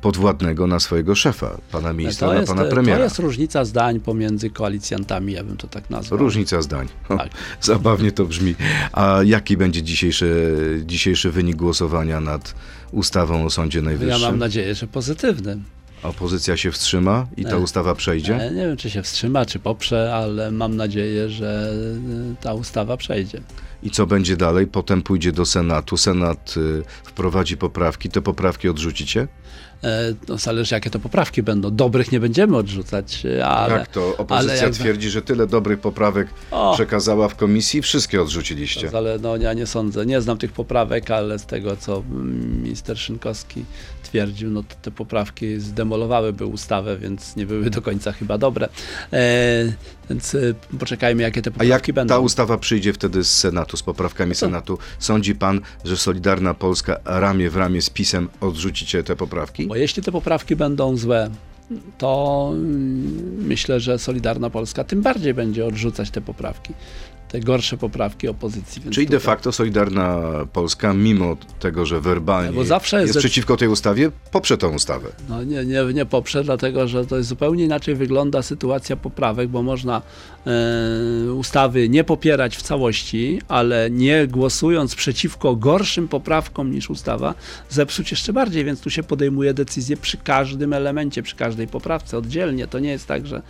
podwładnego 0.00 0.66
na 0.66 0.80
swojego 0.80 1.14
szefa, 1.14 1.56
pana 1.72 1.92
ministra, 1.92 2.28
to, 2.28 2.32
na 2.34 2.40
jest, 2.40 2.52
pana 2.52 2.64
to 2.64 2.70
premiera. 2.70 3.04
jest 3.04 3.18
różnica 3.18 3.64
zdań 3.64 4.00
pomiędzy 4.00 4.50
koalicjantami, 4.50 5.32
ja 5.32 5.44
bym 5.44 5.56
to 5.56 5.68
tak 5.68 5.90
nazwał. 5.90 6.18
Różnica 6.18 6.62
zdań. 6.62 6.88
Tak. 7.08 7.28
Zabawnie 7.60 8.12
to 8.12 8.24
brzmi. 8.24 8.54
A 8.92 9.18
jaki 9.24 9.56
będzie 9.56 9.82
dzisiejszy, 9.82 10.56
dzisiejszy 10.86 11.30
wynik 11.30 11.56
głosowania 11.56 12.20
nad 12.20 12.54
ustawą 12.92 13.44
o 13.44 13.50
Sądzie 13.50 13.78
Ja 13.78 13.84
Najwyższym? 13.84 14.22
mam 14.22 14.38
nadzieję, 14.38 14.74
że 14.74 14.86
pozytywny. 14.86 15.58
Opozycja 16.02 16.56
się 16.56 16.70
wstrzyma 16.72 17.26
i 17.36 17.44
ta 17.44 17.50
Nie. 17.50 17.56
ustawa 17.58 17.94
przejdzie? 17.94 18.36
E, 18.36 18.50
Nie 18.50 18.66
wiem, 18.66 18.76
czy 18.76 18.90
się 18.90 19.02
wstrzyma, 19.02 19.46
czy 19.46 19.58
poprze, 19.58 20.14
ale 20.14 20.50
mam 20.50 20.76
nadzieję, 20.76 21.30
że 21.30 21.72
e, 22.32 22.42
ta 22.42 22.54
ustawa 22.54 22.96
przejdzie. 22.96 23.40
I 23.86 23.90
co 23.90 24.06
będzie 24.06 24.36
dalej? 24.36 24.66
Potem 24.66 25.02
pójdzie 25.02 25.32
do 25.32 25.46
Senatu. 25.46 25.96
Senat 25.96 26.54
y, 26.56 26.82
wprowadzi 27.04 27.56
poprawki. 27.56 28.08
Te 28.08 28.22
poprawki 28.22 28.68
odrzucicie? 28.68 29.28
E, 29.84 30.14
No, 30.28 30.38
zależy, 30.38 30.74
jakie 30.74 30.90
to 30.90 30.98
poprawki 30.98 31.42
będą. 31.42 31.70
Dobrych 31.76 32.12
nie 32.12 32.20
będziemy 32.20 32.56
odrzucać, 32.56 33.26
e, 33.38 33.46
ale. 33.46 33.74
Jak 33.74 33.86
to? 33.88 34.16
Opozycja 34.16 34.70
twierdzi, 34.70 35.10
że 35.10 35.22
tyle 35.22 35.46
dobrych 35.46 35.80
poprawek 35.80 36.28
O, 36.50 36.74
przekazała 36.74 37.28
w 37.28 37.36
komisji, 37.36 37.82
wszystkie 37.82 38.22
odrzuciliście. 38.22 38.90
ale 38.94 39.18
no, 39.18 39.36
ja 39.36 39.52
nie 39.52 39.66
sądzę. 39.66 40.06
Nie 40.06 40.20
znam 40.20 40.38
tych 40.38 40.52
poprawek, 40.52 41.10
ale 41.10 41.38
z 41.38 41.46
tego, 41.46 41.76
co 41.76 42.02
minister 42.62 42.98
Szynkowski 42.98 43.64
twierdził, 44.02 44.50
no 44.50 44.62
to 44.62 44.74
te 44.82 44.90
poprawki 44.90 45.60
zdemolowałyby 45.60 46.46
ustawę, 46.46 46.96
więc 46.98 47.36
nie 47.36 47.46
były 47.46 47.70
do 47.70 47.82
końca 47.82 48.12
chyba 48.12 48.38
dobre. 48.38 48.68
E, 49.12 49.72
więc 50.10 50.34
e, 50.34 50.38
poczekajmy, 50.78 51.22
jakie 51.22 51.42
te 51.42 51.50
A 51.50 51.52
jak 51.52 51.58
poprawki 51.66 51.92
będą. 51.92 52.14
ta 52.14 52.18
ustawa 52.18 52.58
przyjdzie 52.58 52.92
wtedy 52.92 53.24
z 53.24 53.34
Senatu, 53.38 53.76
z 53.76 53.82
poprawkami 53.82 54.32
to- 54.32 54.38
Senatu, 54.38 54.78
sądzi 54.98 55.34
pan, 55.34 55.60
że 55.84 55.96
Solidarna 55.96 56.54
Polska 56.54 56.96
ramię 57.04 57.50
w 57.50 57.56
ramię 57.56 57.82
z 57.82 57.90
PiSem 57.90 58.28
odrzucicie 58.40 59.02
te 59.02 59.16
poprawki? 59.16 59.65
Bo 59.66 59.76
jeśli 59.76 60.02
te 60.02 60.12
poprawki 60.12 60.56
będą 60.56 60.96
złe, 60.96 61.30
to 61.98 62.50
mm, 62.52 63.46
myślę, 63.46 63.80
że 63.80 63.98
Solidarna 63.98 64.50
Polska 64.50 64.84
tym 64.84 65.02
bardziej 65.02 65.34
będzie 65.34 65.66
odrzucać 65.66 66.10
te 66.10 66.20
poprawki. 66.20 66.72
Te 67.28 67.40
gorsze 67.40 67.76
poprawki 67.76 68.28
opozycji. 68.28 68.82
Więc 68.82 68.94
Czyli 68.94 69.06
de 69.06 69.16
tutaj- 69.16 69.24
facto 69.34 69.52
Solidarna 69.52 70.20
Polska, 70.52 70.92
mimo 70.94 71.36
tego, 71.60 71.86
że 71.86 72.00
werbalnie 72.00 72.58
jest 72.58 72.92
jest 72.92 73.14
de- 73.14 73.20
przeciwko 73.20 73.56
tej 73.56 73.68
ustawie, 73.68 74.10
poprze 74.32 74.58
tą 74.58 74.74
ustawę. 74.74 75.08
No 75.28 75.44
nie, 75.44 75.64
nie, 75.64 75.84
nie 75.94 76.06
poprze, 76.06 76.44
dlatego 76.44 76.88
że 76.88 77.06
to 77.06 77.16
jest 77.16 77.28
zupełnie 77.28 77.64
inaczej 77.64 77.94
wygląda 77.94 78.42
sytuacja 78.42 78.96
poprawek, 78.96 79.48
bo 79.48 79.62
można 79.62 80.02
ustawy 81.36 81.88
nie 81.88 82.04
popierać 82.04 82.56
w 82.56 82.62
całości, 82.62 83.40
ale 83.48 83.90
nie 83.90 84.26
głosując 84.26 84.94
przeciwko 84.94 85.56
gorszym 85.56 86.08
poprawkom 86.08 86.70
niż 86.70 86.90
ustawa, 86.90 87.34
zepsuć 87.70 88.10
jeszcze 88.10 88.32
bardziej, 88.32 88.64
więc 88.64 88.80
tu 88.80 88.90
się 88.90 89.02
podejmuje 89.02 89.54
decyzję 89.54 89.96
przy 89.96 90.16
każdym 90.16 90.72
elemencie, 90.72 91.22
przy 91.22 91.36
każdej 91.36 91.68
poprawce 91.68 92.18
oddzielnie. 92.18 92.66
To 92.66 92.78
nie 92.78 92.90
jest 92.90 93.06
tak, 93.06 93.26
że, 93.26 93.42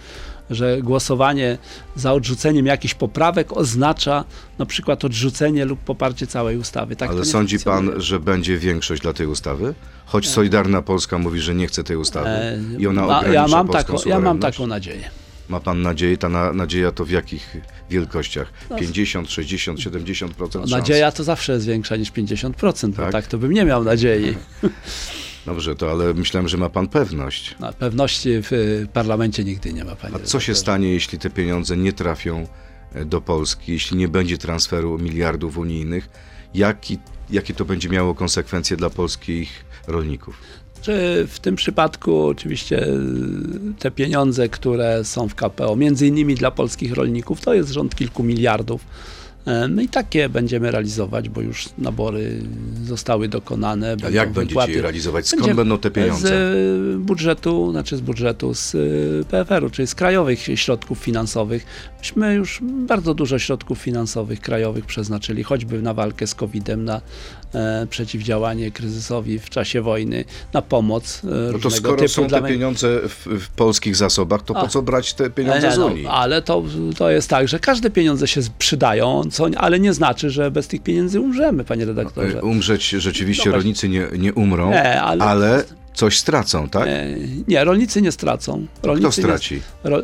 że 0.51 0.83
głosowanie 0.83 1.59
za 1.97 2.13
odrzuceniem 2.13 2.67
jakichś 2.67 2.95
poprawek 2.95 3.53
oznacza 3.53 4.25
na 4.59 4.67
przykład 4.67 5.05
odrzucenie 5.05 5.65
lub 5.65 5.81
poparcie 5.81 6.27
całej 6.27 6.57
ustawy. 6.57 6.97
Tak 6.97 7.11
Ale 7.11 7.25
sądzi 7.25 7.59
pan, 7.59 7.91
że 7.97 8.21
będzie 8.21 8.59
większość 8.59 9.03
dla 9.03 9.13
tej 9.13 9.27
ustawy? 9.27 9.75
Choć 10.07 10.29
Solidarna 10.29 10.83
Polska 10.83 11.19
mówi, 11.19 11.41
że 11.41 11.55
nie 11.55 11.67
chce 11.67 11.85
tej 11.85 11.97
ustawy 11.97 12.29
E, 12.29 12.59
i 12.79 12.87
ona 12.87 13.05
ogranicza 13.05 13.33
ja 13.33 13.49
mam, 13.49 13.69
taką, 13.69 13.97
ja 14.07 14.21
mam 14.21 14.39
taką 14.39 14.67
nadzieję. 14.67 15.11
Ma 15.49 15.61
pan 15.61 15.83
nadzieję? 15.83 16.17
Ta 16.17 16.29
na, 16.29 16.53
nadzieja 16.53 16.93
to 16.93 17.05
w 17.05 17.11
jakich 17.11 17.57
wielkościach? 17.91 18.53
No. 18.71 18.77
50, 18.77 19.31
60, 19.31 19.79
70% 19.79 20.53
szans? 20.53 20.71
Nadzieja 20.71 21.13
to 21.13 21.25
zawsze 21.25 21.53
jest 21.53 21.67
większa 21.67 21.97
niż 21.97 22.13
50%, 22.13 22.91
bo 22.91 22.97
Tak? 22.97 23.13
tak 23.13 23.27
to 23.27 23.39
bym 23.39 23.53
nie 23.53 23.65
miał 23.65 23.85
nadziei. 23.85 24.35
Dobrze, 25.47 25.77
to 25.77 25.91
ale 25.91 26.15
myślałem, 26.15 26.49
że 26.49 26.57
ma 26.57 26.69
pan 26.69 26.89
pewność. 26.89 27.55
Na 27.61 27.73
pewności 27.73 28.43
w 28.43 28.53
y, 28.53 28.89
parlamencie 28.93 29.45
nigdy 29.45 29.73
nie 29.73 29.85
ma 29.85 29.97
pani. 29.97 30.15
A 30.15 30.19
co 30.19 30.41
się 30.41 30.55
stanie, 30.55 30.93
jeśli 30.93 31.19
te 31.19 31.31
pieniądze 31.31 31.77
nie 31.77 31.93
trafią 31.93 32.47
e, 32.95 33.05
do 33.05 33.21
Polski, 33.21 33.73
jeśli 33.73 33.97
nie 33.97 34.09
będzie 34.09 34.39
transferu 34.39 34.99
miliardów 34.99 35.59
unijnych? 35.59 36.09
Jaki, 36.55 36.99
jakie 37.31 37.55
to 37.55 37.65
będzie 37.65 37.89
miało 37.89 38.15
konsekwencje 38.15 38.77
dla 38.77 38.91
polskich 38.91 39.65
rolników? 39.87 40.37
W 41.27 41.39
tym 41.43 41.57
przypadku 41.57 42.27
oczywiście 42.27 42.87
y, 42.87 42.99
te 43.79 43.91
pieniądze, 43.91 44.49
które 44.49 45.05
są 45.05 45.29
w 45.29 45.35
KPO, 45.35 45.77
między 45.77 46.07
innymi 46.07 46.35
dla 46.35 46.51
polskich 46.51 46.93
rolników, 46.93 47.41
to 47.41 47.55
jest 47.55 47.71
rząd 47.71 47.95
kilku 47.95 48.23
miliardów. 48.23 48.85
E, 49.47 49.69
My 49.69 49.83
i 49.85 49.89
takie 49.89 50.29
będziemy 50.29 50.71
realizować, 50.71 51.29
bo 51.29 51.41
już 51.41 51.69
nabory 51.79 52.43
zostały 52.85 53.29
dokonane. 53.29 53.97
A 54.07 54.09
jak 54.11 54.29
będziecie 54.31 54.49
wypłaty. 54.49 54.73
je 54.73 54.83
realizować? 54.83 55.27
Skąd 55.29 55.43
Będzie 55.43 55.55
będą 55.55 55.79
te 55.79 55.91
pieniądze? 55.91 56.29
Z 56.29 56.33
y, 56.97 56.99
budżetu, 56.99 57.73
znaczy 57.73 57.97
z 57.97 58.01
budżetu, 58.01 58.55
z 58.55 58.75
y, 58.75 59.25
PFR-u, 59.31 59.71
czyli 59.71 59.89
z 59.89 59.95
krajowych 59.95 60.41
środków 60.55 60.99
finansowych. 60.99 61.67
Myśmy 61.99 62.35
już 62.35 62.61
bardzo 62.63 63.15
dużo 63.15 63.39
środków 63.39 63.79
finansowych 63.79 64.41
krajowych 64.41 64.87
przeznaczyli, 64.87 65.43
choćby 65.43 65.83
na 65.83 65.95
walkę 65.95 66.27
z 66.27 66.35
COVID-em, 66.35 66.85
na 66.85 67.01
e, 67.55 67.87
przeciwdziałanie 67.91 68.71
kryzysowi 68.71 69.39
w 69.39 69.51
czasie 69.51 69.83
wojny, 69.83 70.25
na 70.53 70.63
pomoc 70.63 71.23
e, 71.25 71.53
No 71.53 71.59
to 71.59 71.71
skoro 71.71 72.09
są 72.09 72.29
te 72.29 72.43
pieniądze 72.43 73.01
w, 73.09 73.27
w 73.41 73.49
polskich 73.49 73.97
zasobach, 73.97 74.43
to 74.43 74.55
po 74.55 74.61
A. 74.61 74.69
co 74.69 74.83
brać 74.83 75.15
te 75.15 75.31
pieniądze 75.31 75.69
Nie, 75.69 75.75
z 75.75 75.79
no, 75.79 75.87
Unii? 75.87 76.07
ale 76.07 76.43
to, 76.43 76.63
to 76.99 77.11
jest 77.11 77.31
tak, 77.31 77.49
że 77.49 77.59
każde 77.59 77.91
pieniądze 77.91 78.27
się 78.29 78.41
przydają, 78.59 79.23
co, 79.37 79.47
ale 79.57 79.81
nie 79.81 79.93
znaczy, 79.93 80.31
że 80.31 80.51
bez 80.51 80.69
tych 80.69 80.83
pieniędzy 80.83 81.21
umrzemy, 81.21 81.65
panie 81.65 81.85
redaktorze. 81.85 82.39
E, 82.39 82.43
Umrzeć 82.43 82.89
rzeczywiście 82.89 83.51
No 83.51 83.57
rolnicy 83.57 83.89
nie, 83.89 84.07
nie 84.19 84.35
umrą, 84.35 84.71
Nie, 84.71 85.03
ale- 85.03 85.25
ale 85.25 85.65
coś 85.95 86.19
stracą, 86.19 86.69
tak? 86.69 86.89
E, 86.89 87.07
Nie, 87.49 87.65
rolnicy 87.65 88.03
nie 88.03 88.13
stracą. 88.13 88.67
Kto 88.79 88.89
Rolnicy 88.89 89.07
nie- 89.07 89.13
straci? 89.27 89.63
ro, 89.85 89.99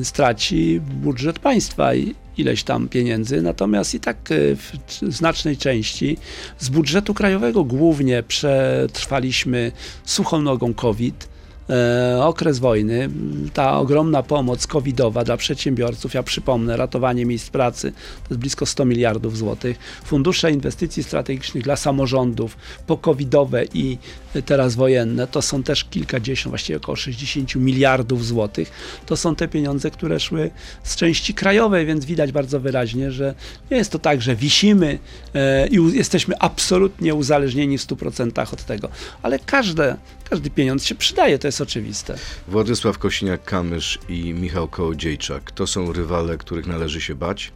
e, 0.00 0.04
straci 0.04 0.80
budżet 1.02 1.38
państwa 1.38 1.94
i 1.94 2.14
ileś 2.38 2.62
tam 2.62 2.88
pieniędzy, 2.88 3.42
natomiast 3.42 3.94
i 3.94 4.00
tak 4.00 4.16
w 4.30 4.72
znacznej 5.14 5.56
części 5.56 6.16
z 6.58 6.68
budżetu 6.68 7.14
krajowego 7.14 7.64
głównie 7.64 8.22
przetrwaliśmy 8.22 9.72
suchą 10.04 10.42
nogą 10.42 10.74
COVID. 10.74 11.28
E, 11.70 12.24
okres 12.24 12.58
wojny, 12.58 13.08
ta 13.54 13.78
ogromna 13.78 14.22
pomoc 14.22 14.66
covidowa 14.66 15.24
dla 15.24 15.36
przedsiębiorców, 15.36 16.14
ja 16.14 16.22
przypomnę, 16.22 16.76
ratowanie 16.76 17.26
miejsc 17.26 17.50
pracy, 17.50 17.92
to 17.92 18.28
jest 18.30 18.40
blisko 18.40 18.66
100 18.66 18.84
miliardów 18.84 19.36
złotych, 19.36 19.78
fundusze 20.04 20.52
inwestycji 20.52 21.02
strategicznych 21.02 21.64
dla 21.64 21.76
samorządów, 21.76 22.56
pokowidowe 22.86 23.64
i 23.74 23.98
teraz 24.42 24.74
wojenne, 24.74 25.26
to 25.26 25.42
są 25.42 25.62
też 25.62 25.84
kilkadziesiąt, 25.84 26.50
właściwie 26.50 26.76
około 26.76 26.96
60 26.96 27.54
miliardów 27.54 28.26
złotych. 28.26 28.70
To 29.06 29.16
są 29.16 29.34
te 29.34 29.48
pieniądze, 29.48 29.90
które 29.90 30.20
szły 30.20 30.50
z 30.82 30.96
części 30.96 31.34
krajowej, 31.34 31.86
więc 31.86 32.04
widać 32.04 32.32
bardzo 32.32 32.60
wyraźnie, 32.60 33.12
że 33.12 33.34
nie 33.70 33.76
jest 33.76 33.92
to 33.92 33.98
tak, 33.98 34.22
że 34.22 34.36
wisimy 34.36 34.98
e, 35.34 35.68
i 35.68 35.96
jesteśmy 35.96 36.38
absolutnie 36.38 37.14
uzależnieni 37.14 37.78
w 37.78 37.86
100% 37.86 38.52
od 38.52 38.64
tego, 38.64 38.88
ale 39.22 39.38
każde, 39.38 39.96
każdy 40.30 40.50
pieniądz 40.50 40.84
się 40.84 40.94
przydaje, 40.94 41.38
to 41.38 41.48
jest 41.48 41.55
oczywiste. 41.60 42.18
Władysław 42.48 42.98
Kosiniak-Kamysz 42.98 43.98
i 44.08 44.34
Michał 44.34 44.68
Kołodziejczak 44.68 45.50
to 45.50 45.66
są 45.66 45.92
rywale, 45.92 46.38
których 46.38 46.66
należy 46.66 47.00
się 47.00 47.14
bać? 47.14 47.52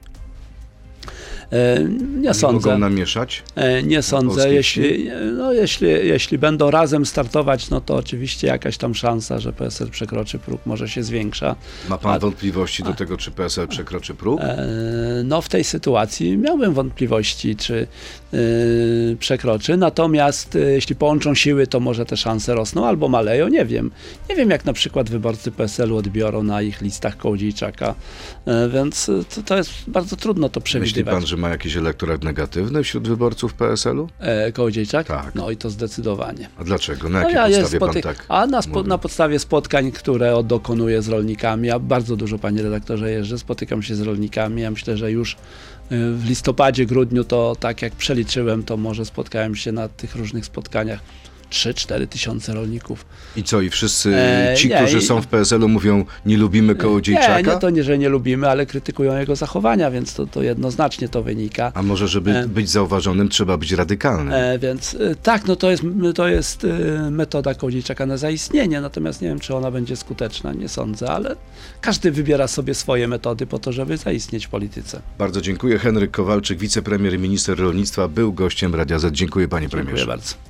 E, 1.52 1.84
nie 1.84 2.20
Nie 2.20 2.34
sądzę. 2.34 2.68
mogą 2.68 2.78
namieszać? 2.78 3.42
E, 3.56 3.82
Nie 3.82 4.02
sądzę. 4.02 4.54
Jeśli, 4.54 5.10
no, 5.38 5.52
jeśli, 5.52 5.88
jeśli 5.88 6.38
będą 6.38 6.70
razem 6.70 7.06
startować, 7.06 7.70
no 7.70 7.80
to 7.80 7.94
oczywiście 7.96 8.46
jakaś 8.46 8.76
tam 8.76 8.94
szansa, 8.94 9.38
że 9.38 9.52
PSL 9.52 9.88
przekroczy 9.90 10.38
próg, 10.38 10.60
może 10.66 10.88
się 10.88 11.02
zwiększa. 11.02 11.56
Ma 11.88 11.98
pan 11.98 12.14
A- 12.14 12.18
wątpliwości 12.18 12.82
do 12.82 12.94
tego, 12.94 13.16
czy 13.16 13.30
PSL 13.30 13.68
przekroczy 13.68 14.14
próg? 14.14 14.40
E, 14.40 14.56
No 15.24 15.42
w 15.42 15.48
tej 15.48 15.64
sytuacji 15.64 16.38
miałbym 16.38 16.74
wątpliwości, 16.74 17.56
czy 17.56 17.86
przekroczy. 19.18 19.76
Natomiast 19.76 20.58
jeśli 20.68 20.96
połączą 20.96 21.34
siły, 21.34 21.66
to 21.66 21.80
może 21.80 22.04
te 22.06 22.16
szanse 22.16 22.54
rosną 22.54 22.86
albo 22.86 23.08
maleją, 23.08 23.48
nie 23.48 23.64
wiem. 23.64 23.90
Nie 24.28 24.36
wiem, 24.36 24.50
jak 24.50 24.64
na 24.64 24.72
przykład 24.72 25.10
wyborcy 25.10 25.50
PSL-u 25.50 25.96
odbiorą 25.96 26.42
na 26.42 26.62
ich 26.62 26.80
listach 26.80 27.16
Kołodziejczaka, 27.16 27.94
więc 28.74 29.06
to, 29.34 29.42
to 29.42 29.56
jest 29.56 29.70
bardzo 29.86 30.16
trudno 30.16 30.48
to 30.48 30.60
Myśli 30.60 30.64
przewidywać. 30.80 31.14
pan, 31.14 31.26
że 31.26 31.36
ma 31.40 31.48
jakiś 31.48 31.76
elektorat 31.76 32.24
negatywny 32.24 32.83
wśród 32.83 33.09
wyborców 33.09 33.55
PSL-u? 33.55 34.09
E, 34.18 34.53
Kołodziejczak? 34.53 35.07
Tak. 35.07 35.35
No 35.35 35.50
i 35.50 35.57
to 35.57 35.70
zdecydowanie. 35.70 36.48
A 36.59 36.64
dlaczego? 36.64 37.09
Na 37.09 37.20
No 37.22 37.29
jakiej 37.31 37.35
ja 37.37 37.48
jest 37.48 37.61
podstawie 37.61 37.81
pan 37.81 37.88
spoty- 37.90 38.03
tak 38.03 38.26
A 38.29 38.46
na, 38.46 38.62
spo, 38.62 38.83
na 38.83 38.98
podstawie 38.98 39.38
spotkań, 39.38 39.92
które 39.92 40.42
dokonuję 40.44 41.03
z 41.03 41.09
rolnikami, 41.09 41.68
ja 41.68 41.79
bardzo 41.79 42.16
dużo, 42.16 42.38
panie 42.38 42.62
redaktorze, 42.62 43.11
jeżdżę, 43.11 43.38
spotykam 43.38 43.83
się 43.83 43.94
z 43.94 44.00
rolnikami, 44.00 44.62
ja 44.62 44.70
myślę, 44.70 44.96
że 44.96 45.12
już 45.12 45.33
y, 45.33 45.37
w 45.90 46.24
listopadzie, 46.29 46.87
grudniu 46.87 47.24
to 47.24 47.57
tak 47.61 47.83
jak 47.83 47.92
przeliczyłem, 47.92 48.62
to 48.62 48.76
może 48.76 49.05
spotkałem 49.05 49.55
się 49.55 49.72
na 49.72 49.88
tych 49.88 50.16
różnych 50.16 50.44
spotkaniach 50.46 51.00
3-4 51.50 52.06
tysiące 52.06 52.54
rolników. 52.54 53.04
I 53.36 53.42
co, 53.42 53.60
i 53.60 53.70
wszyscy 53.70 54.14
E, 54.16 54.54
ci, 54.56 54.68
nie, 54.68 54.76
którzy 54.76 54.98
i- 54.98 55.02
są 55.02 55.22
w 55.22 55.26
PSL-u 55.26 55.68
mówią, 55.68 56.04
nie 56.26 56.36
lubimy 56.36 56.74
Kołodziejczaka? 56.74 57.40
Nie, 57.40 57.52
nie 57.52 57.58
to 57.58 57.70
nie, 57.70 57.84
że 57.84 57.98
nie 57.98 58.08
lubimy, 58.08 58.48
ale 58.48 58.66
krytykują 58.66 59.18
jego 59.18 59.36
zachowania, 59.36 59.90
więc 59.90 60.14
to, 60.14 60.26
to 60.26 60.42
jednoznacznie 60.42 61.08
to 61.08 61.22
wynika. 61.22 61.72
A 61.74 61.82
może, 61.82 62.08
żeby 62.08 62.30
E. 62.36 62.48
być 62.48 62.70
zauważonym, 62.70 63.28
trzeba 63.28 63.56
być 63.56 63.72
radykalnym? 63.72 64.32
E, 64.34 64.58
więc 64.58 64.94
e, 64.94 65.14
tak, 65.14 65.46
no 65.46 65.56
to 65.56 65.70
jest, 65.70 65.82
to 66.14 66.28
jest 66.28 66.64
e, 66.64 67.10
metoda 67.10 67.54
Kołodziejczaka 67.54 68.06
na 68.06 68.16
zaistnienie, 68.16 68.80
natomiast 68.80 69.22
nie 69.22 69.28
wiem, 69.28 69.40
czy 69.40 69.54
ona 69.54 69.70
będzie 69.70 69.96
skuteczna, 69.96 70.52
nie 70.52 70.68
sądzę, 70.68 71.10
ale 71.10 71.36
każdy 71.80 72.10
wybiera 72.12 72.48
sobie 72.48 72.74
swoje 72.74 73.08
metody 73.08 73.46
po 73.46 73.58
to, 73.58 73.72
żeby 73.72 73.96
zaistnieć 73.96 74.46
w 74.46 74.50
polityce. 74.50 75.00
Bardzo 75.18 75.40
dziękuję. 75.40 75.78
Henryk 75.78 76.10
Kowalczyk, 76.10 76.58
wicepremier 76.58 77.14
i 77.14 77.18
minister 77.18 77.58
rolnictwa, 77.58 78.08
był 78.08 78.32
gościem 78.32 78.74
Radia 78.74 78.98
Z. 78.98 79.14
Dziękuję 79.14 79.48
panie 79.48 79.68
premierze. 79.68 79.96
Dziękuję 79.96 80.06
bardzo. 80.16 80.49